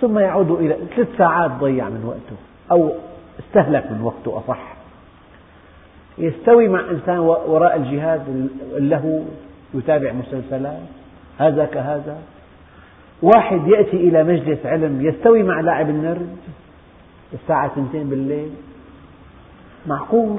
[0.00, 2.36] ثم يعود إلى ثلاث ساعات ضيع من وقته
[2.70, 2.92] أو
[3.38, 4.76] استهلك من وقته أصح.
[6.18, 8.20] يستوي مع إنسان وراء الجهاز
[8.72, 9.24] له
[9.74, 10.82] يتابع مسلسلات
[11.38, 12.18] هذا كهذا.
[13.22, 16.36] واحد يأتي إلى مجلس علم يستوي مع لاعب النرد
[17.32, 18.50] الساعة اثنتين بالليل.
[19.86, 20.36] معقول؟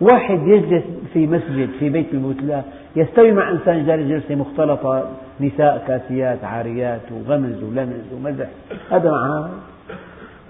[0.00, 2.62] واحد يجلس في مسجد في بيت المثلى
[2.96, 5.10] يستوي مع إنسان جالس جلسة مختلطة
[5.40, 8.48] نساء كاسيات عاريات وغمز ولمز ومزح.
[8.90, 9.48] هذا مع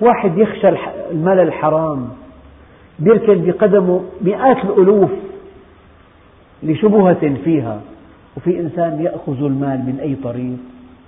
[0.00, 0.68] واحد يخشى
[1.10, 2.08] المال الحرام
[3.00, 5.10] يركن بقدمه مئات الألوف
[6.62, 7.80] لشبهة فيها
[8.36, 10.56] وفي إنسان يأخذ المال من أي طريق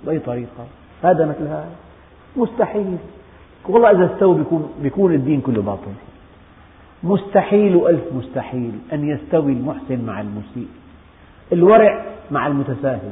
[0.05, 0.65] بأي طريقة.
[1.03, 1.69] هذا مثل هذا.
[2.35, 2.97] مستحيل.
[3.69, 5.91] والله إذا استوى بيكون, بيكون الدين كله باطل.
[7.03, 10.67] مستحيل وألف مستحيل أن يستوي المحسن مع المسيء.
[11.53, 13.11] الورع مع المتساهل.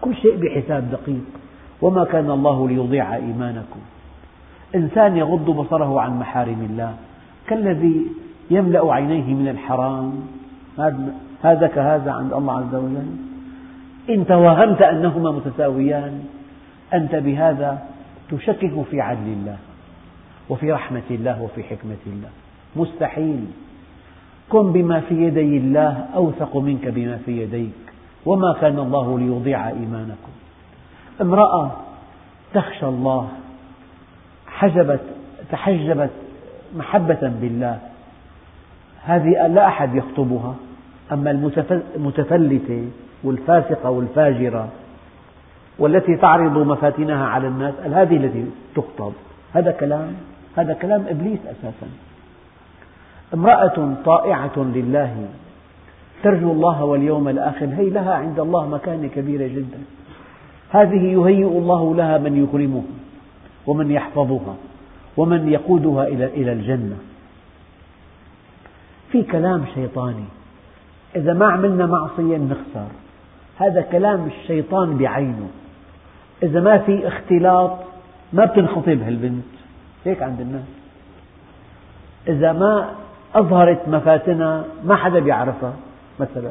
[0.00, 1.24] كل شيء بحساب دقيق.
[1.82, 3.80] وما كان الله ليضيع إيمانكم.
[4.74, 6.94] إنسان يغض بصره عن محارم الله.
[7.46, 8.06] كالذي
[8.50, 10.12] يملأ عينيه من الحرام.
[11.42, 13.06] هذا كهذا عند الله عز وجل.
[14.10, 16.24] إن توهمت أنهما متساويان
[16.94, 17.82] أنت بهذا
[18.30, 19.56] تشكك في عدل الله
[20.48, 22.28] وفي رحمة الله وفي حكمة الله.
[22.76, 23.44] مستحيل.
[24.48, 27.85] كن بما في يدي الله أوثق منك بما في يديك.
[28.26, 30.32] وما كان الله ليضيع إيمانكم.
[31.20, 31.70] امرأة
[32.54, 33.28] تخشى الله
[34.46, 35.00] حجبت
[35.50, 36.10] تحجبت
[36.76, 37.78] محبة بالله.
[39.04, 40.54] هذه لا أحد يخطبها
[41.12, 41.30] أما
[41.96, 42.88] المتفلتة
[43.24, 44.68] والفاسقة والفاجرة
[45.78, 49.12] والتي تعرض مفاتنها على الناس هذه التي تخطب؟
[49.52, 50.14] هذا كلام
[50.56, 51.86] هذا كلام إبليس أساسا.
[53.34, 55.28] امرأة طائعة لله
[56.26, 57.66] ترجو الله واليوم الآخر.
[57.66, 59.78] هي لها عند الله مكانة كبيرة جدا.
[60.70, 62.82] هذه يهيئ الله لها من يكرمها
[63.66, 64.54] ومن يحفظها
[65.16, 66.96] ومن يقودها إلى الجنة.
[69.12, 70.24] في كلام شيطاني.
[71.16, 72.88] إذا ما عملنا معصية نخسر.
[73.58, 75.48] هذا كلام الشيطان بعينه.
[76.42, 77.72] إذا ما في اختلاط
[78.32, 79.44] ما بتنخطب هالبنت.
[80.04, 80.68] هيك عند الناس.
[82.28, 82.90] إذا ما
[83.34, 85.72] أظهرت مفاتنها ما حدا بيعرفها.
[86.20, 86.50] مثلا.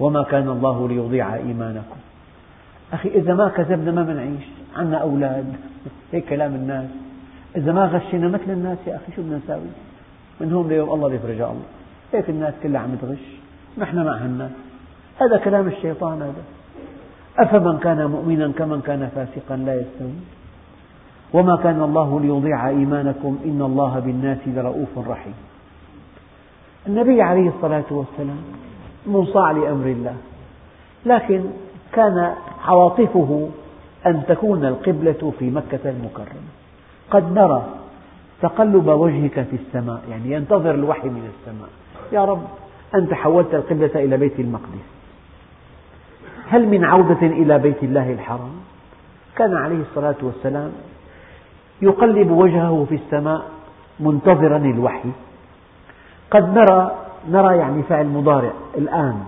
[0.00, 1.96] وما كان الله ليضيع إيمانكم.
[2.92, 4.44] أخي إذا ما كذبنا ما بنعيش
[4.76, 5.52] عنا أولاد.
[6.12, 6.90] هيك كلام الناس.
[7.56, 9.70] إذا ما غشنا مثل الناس يا أخي شو بدنا نساوي؟
[10.40, 11.66] من هون ليوم الله بيفرجها الله.
[12.12, 13.26] هيك الناس كلها عم تغش؟
[13.78, 14.50] نحن مع الناس
[15.20, 16.42] هذا كلام الشيطان هذا.
[17.38, 20.18] أفمن كان مؤمنا كمن كان فاسقا لا يستوي؟
[21.32, 25.34] وما كان الله ليضيع إيمانكم إن الله بالناس لرؤوف رحيم.
[26.86, 28.38] النبي عليه الصلاة والسلام
[29.06, 30.16] منصاع لأمر الله.
[31.06, 31.44] لكن
[31.92, 32.34] كان
[32.64, 33.48] عواطفه
[34.06, 36.48] أن تكون القبلة في مكة المكرمة.
[37.10, 37.66] قد نرى
[38.42, 41.68] تقلب وجهك في السماء يعني ينتظر الوحي من السماء.
[42.12, 42.42] يا رب
[42.94, 44.86] أنت حولت القبلة إلى بيت المقدس.
[46.48, 48.52] هل من عودة إلى بيت الله الحرام؟
[49.36, 50.72] كان عليه الصلاة والسلام
[51.82, 53.42] يقلب وجهه في السماء
[54.00, 55.08] منتظرا الوحي.
[56.30, 59.24] قد نرى نرى يعني فعل مضارع الآن.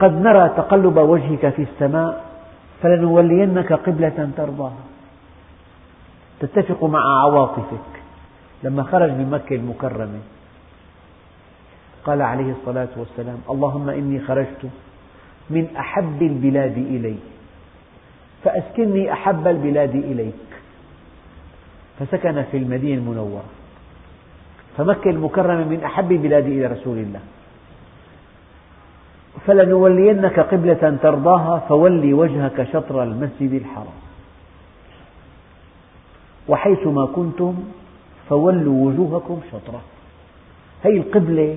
[0.00, 2.24] قد نرى تقلب وجهك في السماء
[2.82, 4.84] فلنولينك قبلة ترضاها.
[6.40, 7.90] تتفق مع عواطفك
[8.62, 10.20] لما خرج من مكة المكرمة.
[12.04, 14.70] قال عليه الصلاة والسلام اللهم إني خرجت
[15.50, 17.16] من أحب البلاد إلي
[18.44, 20.48] فأسكنني أحب البلاد إليك.
[21.98, 23.57] فسكن في المدينة المنورة.
[24.78, 27.20] فمكة المكرمة من أحب البلاد إلى رسول الله.
[29.46, 33.98] فلنولينك قبلة ترضاها فولي وجهك شطر المسجد الحرام.
[36.48, 37.54] وحيثما كنتم
[38.28, 39.80] فولوا وجوهكم شطرة.
[40.84, 41.56] هذه القبلة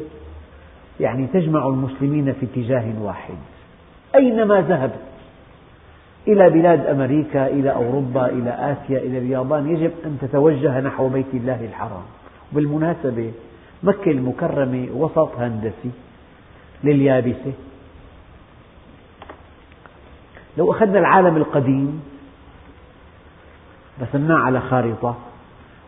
[0.99, 3.35] يعني تجمع المسلمين في اتجاه واحد.
[4.15, 5.01] أينما ذهبت
[6.27, 11.65] إلى بلاد أمريكا إلى أوروبا إلى آسيا إلى اليابان يجب أن تتوجه نحو بيت الله
[11.65, 12.20] الحرام.
[12.51, 13.31] بالمناسبة
[13.83, 15.91] مكة المكرمة وسط هندسي
[16.83, 17.53] لليابسة.
[20.57, 22.03] لو أخذنا العالم القديم
[24.01, 25.15] رسمناه على خارطة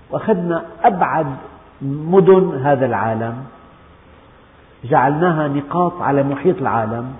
[0.09, 1.27] وأخذنا أبعد
[1.81, 3.43] مدن هذا العالم
[4.83, 7.13] جعلناها نقاط على محيط العالم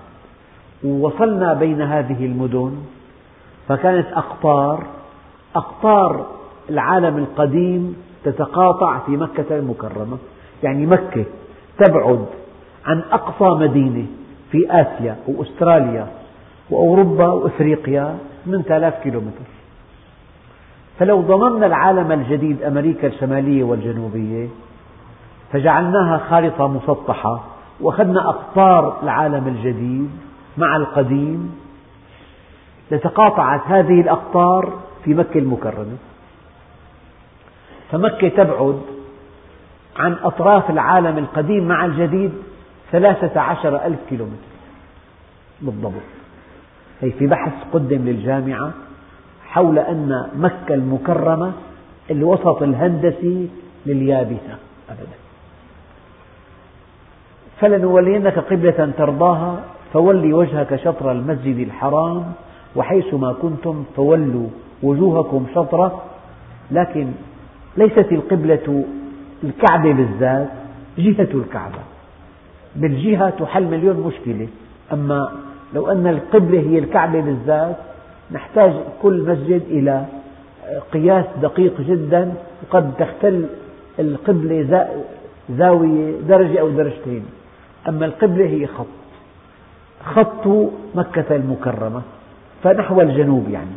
[0.84, 2.76] ووصلنا بين هذه المدن
[3.68, 4.86] فكانت أقطار
[5.56, 6.26] أقطار
[6.70, 10.18] العالم القديم تتقاطع في مكة المكرمة.
[10.62, 11.24] يعني مكة
[11.78, 12.26] تبعد
[12.86, 14.06] عن أقصى مدينة
[14.50, 16.06] في آسيا وأستراليا
[16.70, 19.44] وأوروبا وأفريقيا 8000 كيلومتر.
[20.98, 24.48] فلو ضممنا العالم الجديد أمريكا الشمالية والجنوبية
[25.52, 27.44] فجعلناها خارطة مسطحة
[27.80, 30.10] وأخذنا أقطار العالم الجديد
[30.58, 31.56] مع القديم
[32.90, 34.72] لتقاطعت هذه الأقطار
[35.04, 35.96] في مكة المكرمة.
[37.94, 38.80] فمكة تبعد
[39.96, 42.32] عن أطراف العالم القديم مع الجديد
[42.92, 44.54] ثلاثة عشر ألف كيلومتر
[45.60, 46.02] بالضبط.
[47.00, 48.72] هي في بحث قدم للجامعة
[49.46, 51.52] حول أن مكة المكرمة
[52.10, 53.48] الوسط الهندسي
[53.86, 54.58] لليابسة
[54.90, 55.16] أبدا.
[57.60, 62.32] فلنولينك قبلة ترضاها فولي وجهك شطر المسجد الحرام
[62.76, 64.48] وحيثما كنتم فولوا
[64.82, 66.02] وجوهكم شطرة
[66.70, 67.12] لكن
[67.76, 68.84] ليست القبلة
[69.44, 70.48] الكعبة بالذات
[70.98, 71.78] جهة الكعبة.
[72.76, 74.48] بالجهة تحل مليون مشكلة.
[74.92, 75.32] أما
[75.74, 77.76] لو أن القبلة هي الكعبة بالذات
[78.32, 78.72] نحتاج
[79.02, 80.04] كل مسجد إلى
[80.92, 83.46] قياس دقيق جدا وقد تختل
[83.98, 84.88] القبلة
[85.50, 87.24] زاوية درجة أو درجتين.
[87.88, 88.86] أما القبلة هي خط.
[90.04, 90.46] خط
[90.94, 92.02] مكة المكرمة
[92.62, 93.76] فنحو الجنوب يعني.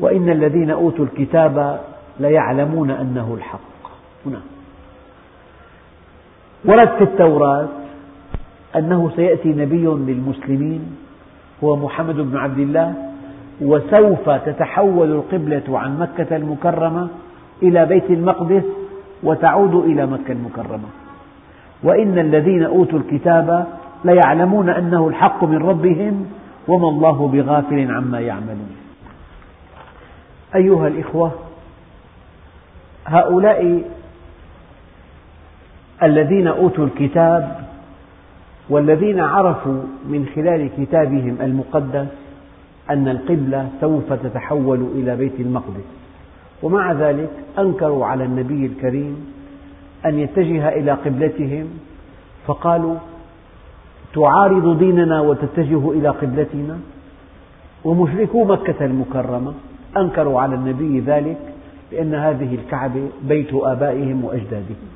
[0.00, 1.80] وإن الذين أوتوا الكتاب
[2.20, 3.60] ليعلمون أنه الحق.
[4.26, 4.40] هنا.
[6.64, 7.68] ورد في التوراة
[8.76, 10.96] أنه سيأتي نبي للمسلمين
[11.64, 12.94] هو محمد بن عبد الله
[13.60, 17.08] وسوف تتحول القبلة عن مكة المكرمة
[17.62, 18.62] إلى بيت المقدس
[19.22, 20.88] وتعود إلى مكة المكرمة.
[21.82, 23.66] وإن الذين أوتوا الكتاب
[24.04, 26.26] ليعلمون أنه الحق من ربهم
[26.68, 28.81] وما الله بغافل عما يعملون.
[30.54, 31.32] أيها الإخوة
[33.06, 33.82] هؤلاء
[36.02, 37.62] الذين أوتوا الكتاب
[38.68, 42.08] والذين عرفوا من خلال كتابهم المقدس
[42.90, 45.84] أن القبلة سوف تتحول إلى بيت المقدس.
[46.62, 49.32] ومع ذلك أنكروا على النبي الكريم
[50.06, 51.66] أن يتجه إلى قبلتهم
[52.46, 52.96] فقالوا
[54.14, 56.78] تعارض ديننا وتتجه إلى قبلتنا؟
[57.84, 59.54] ومشركو مكة المكرمة؟
[59.96, 61.38] أنكروا على النبي ذلك
[61.92, 64.88] لأن هذه الكعبة بيت آبائهم وأجدادهم.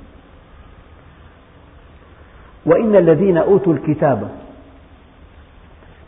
[2.67, 4.31] وإن الذين أوتوا الكتاب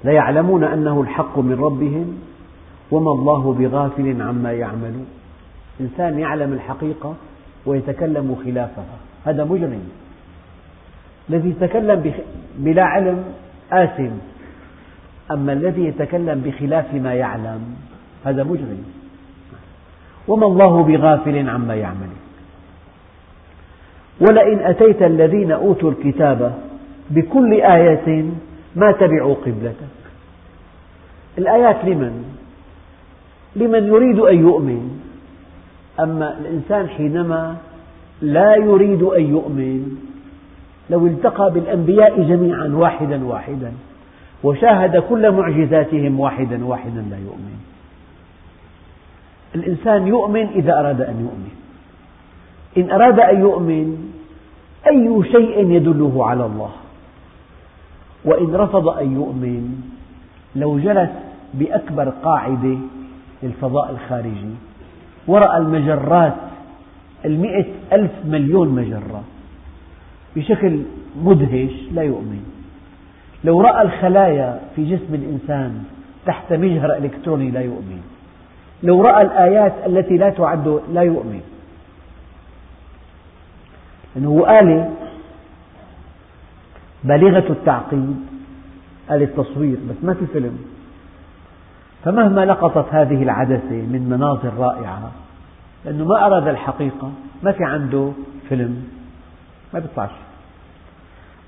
[0.04, 2.18] ليعلمون أنه الحق من ربهم
[2.90, 5.06] وما الله بغافل عما يعملون.
[5.80, 7.14] إنسان يعلم الحقيقة
[7.66, 8.98] ويتكلم خلافها.
[9.24, 9.88] هذا مجرم.
[11.30, 12.12] الذي يتكلم
[12.58, 13.24] بلا علم
[13.72, 14.10] آثم.
[15.30, 17.60] أما الذي يتكلم بخلاف ما يعلم
[18.24, 18.84] هذا مجرم
[20.28, 22.18] وما الله بغافل عما يعملون
[24.20, 26.58] ولئن أتيت الذين أوتوا الكتاب
[27.10, 28.24] بكل آية
[28.76, 29.98] ما تبعوا قبلتك.
[31.38, 32.24] الآيات لمن؟
[33.56, 35.00] لمن يريد أن يؤمن.
[36.00, 37.56] أما الإنسان حينما
[38.22, 39.96] لا يريد أن يؤمن
[40.90, 43.72] لو التقى بالأنبياء جميعا واحدا واحدا
[44.44, 47.58] وشاهد كل معجزاتهم واحدا واحدا لا يؤمن.
[49.54, 51.50] الإنسان يؤمن إذا أراد أن يؤمن.
[52.76, 54.12] إن أراد أن يؤمن
[54.86, 56.70] أي شيء يدله على الله.
[58.24, 59.80] وإن رفض أن يؤمن
[60.56, 61.10] لو جلس
[61.54, 62.78] بأكبر قاعدة
[63.42, 64.54] للفضاء الخارجي
[65.26, 66.34] ورأى المجرات
[67.24, 69.22] المئة ألف مليون مجرة
[70.36, 70.82] بشكل
[71.22, 72.42] مدهش لا يؤمن.
[73.44, 75.84] لو رأى الخلايا في جسم الإنسان
[76.26, 78.00] تحت مجهر إلكتروني لا يؤمن.
[78.82, 81.40] لو رأى الآيات التي لا تعد لا يؤمن.
[84.16, 84.90] لأنه آلة
[87.04, 88.26] بالغة التعقيد
[89.10, 90.58] آلة تصوير بس ما في فيلم.
[92.04, 95.10] فمهما لقطت هذه العدسة من مناظر رائعة
[95.84, 97.12] لأنه ما أراد الحقيقة
[97.42, 98.12] ما في عنده
[98.48, 98.88] فيلم
[99.74, 100.28] ما بيطلع شيء.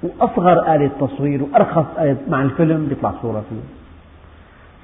[0.02, 3.79] وأصغر آلة تصوير وأرخص آلة مع الفيلم بيطلع صورة فيه.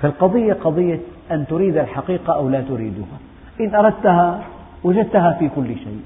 [0.02, 3.18] فالقضية قضية أن تريد الحقيقة أو لا تريدها.
[3.60, 4.42] إن أردتها
[4.84, 6.00] وجدتها في كل شيء.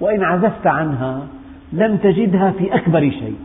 [0.00, 1.26] وإن عزفت عنها
[1.72, 3.36] لم تجدها في أكبر شيء.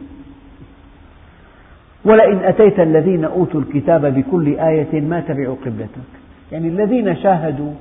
[2.06, 6.12] ولئن أتيت الذين أوتوا الكتاب بكل آية ما تبعوا قبلتك.
[6.52, 7.72] يعني الذين شاهدوا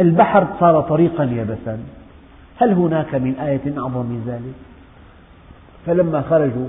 [0.00, 1.78] البحر صار طريقا يبسا
[2.58, 4.54] هل هناك من آية أعظم من ذلك؟
[5.86, 6.68] فلما خرجوا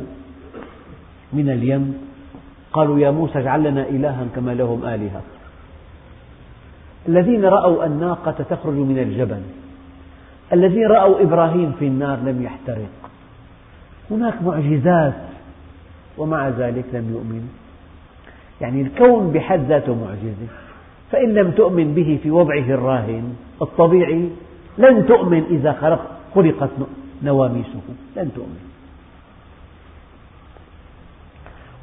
[1.34, 2.07] من اليم
[2.74, 5.22] قالوا يا موسى اجعل لنا إلها كما لهم آلهة.
[7.08, 9.42] الذين رأوا الناقة تخرج من الجبل.
[10.54, 12.90] الذين رأوا إبراهيم في النار لم يحترق.
[14.12, 15.14] هناك معجزات
[16.18, 17.52] ومع ذلك لم يؤمنوا
[18.62, 20.48] يعني الكون بحد ذاته معجزة.
[21.12, 24.30] فإن لم تؤمن به في وضعه الراهن الطبيعي
[24.78, 26.70] لن تؤمن إذا خلقت
[27.24, 27.82] نواميسه.
[28.16, 28.67] لن تؤمن.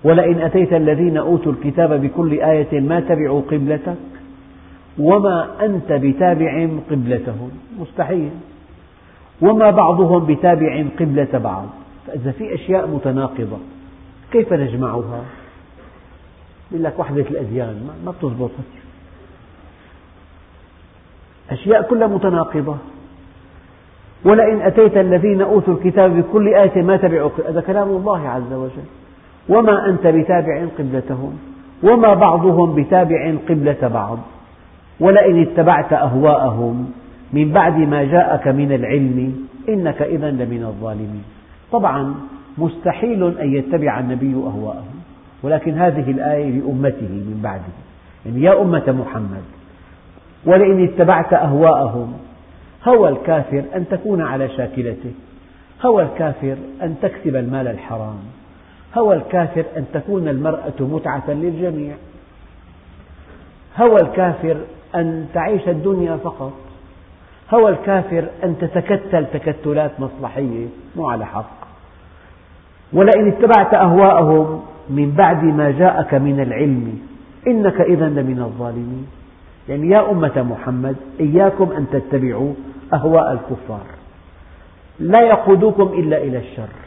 [0.05, 3.97] ولئن أتيت الذين أوتوا الكتاب بكل آية ما تبعوا قبلتك
[4.99, 7.51] وما أنت بتابع قبلتهم.
[7.79, 8.31] مستحيل.
[9.43, 11.67] وما بعضهم بتابع قبلة بعض.
[12.07, 13.59] فإذا في أشياء متناقضة
[14.33, 15.25] كيف نجمعها؟
[16.71, 18.51] يقول لك وحدة الأديان ما بتضبط
[21.51, 22.77] أشياء كلها متناقضة.
[24.25, 29.04] ولئن أتيت الذين أوتوا الكتاب بكل آية ما تبعوا هذا كلام الله عز وجل.
[29.49, 31.39] وما أنت بتابع قبلتهم
[31.83, 34.19] وما بعضهم بتابع قبلة بعض
[35.01, 36.93] ولئن اتبعت أهواءهم
[37.33, 41.23] من بعد ما جاءك من العلم إنك إذا لمن الظالمين.
[41.73, 42.15] طبعا
[42.59, 44.95] مستحيل أن يتبع النبي أهواءهم
[45.43, 47.73] ولكن هذه الآية لأمته من بعده.
[48.27, 49.43] يعني يا أمة محمد
[50.47, 52.13] ولئن اتبعت أهواءهم
[52.89, 55.13] هوى الكافر أن تكون على شاكلته
[55.87, 58.19] هوى الكافر أن تكسب المال الحرام.
[58.99, 61.95] هوى الكافر أن تكون المرأة متعة للجميع.
[63.77, 64.57] هوى الكافر
[64.95, 66.53] أن تعيش الدنيا فقط.
[67.55, 70.67] هوى الكافر أن تتكتل تكتلات مصلحية
[70.97, 71.65] مو على حق.
[72.93, 76.99] ولئن اتبعت أهواءهم من بعد ما جاءك من العلم
[77.47, 79.07] إنك إذا لمن الظالمين.
[79.69, 82.53] يعني يا أمة محمد إياكم أن تتبعوا
[82.95, 83.87] أهواء الكفار.
[85.01, 86.84] لا يقودوكم إلا إلى الشر.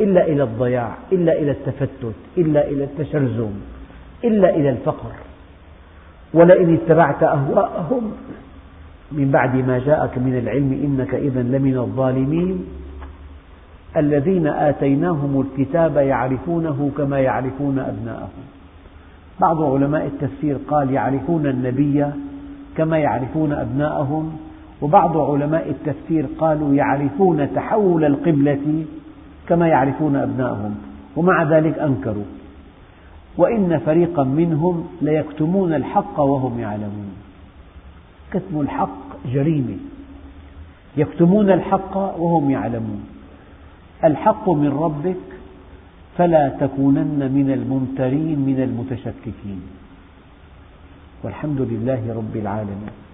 [0.00, 3.52] إلا إلى الضياع إلا إلى التفتت إلا إلى التشرذم
[4.24, 5.12] إلا إلى الفقر.
[6.34, 8.12] ولئن اتبعت أهواءهم
[9.12, 12.66] من بعد ما جاءك من العلم إنك إذا لمن الظالمين.
[13.96, 18.44] الذين آتيناهم الكتاب يعرفونه كما يعرفون أبناءهم.
[19.40, 22.06] بعض علماء التفسير قال يعرفون النبي
[22.76, 24.36] كما يعرفون أبناءهم
[24.82, 28.84] وبعض علماء التفسير قالوا يعرفون تحول القبلة
[29.48, 30.74] كما يعرفون أبناءهم
[31.16, 32.24] ومع ذلك أنكروا.
[33.36, 37.14] وإن فريقا منهم ليكتمون الحق وهم يعلمون.
[38.32, 39.76] كتم الحق جريمة.
[40.96, 43.06] يكتمون الحق وهم يعلمون.
[44.04, 45.16] الحق من ربك
[46.16, 49.62] فلا تكونن من الممترين من المتشككين.
[51.24, 53.05] والحمد لله رب العالمين.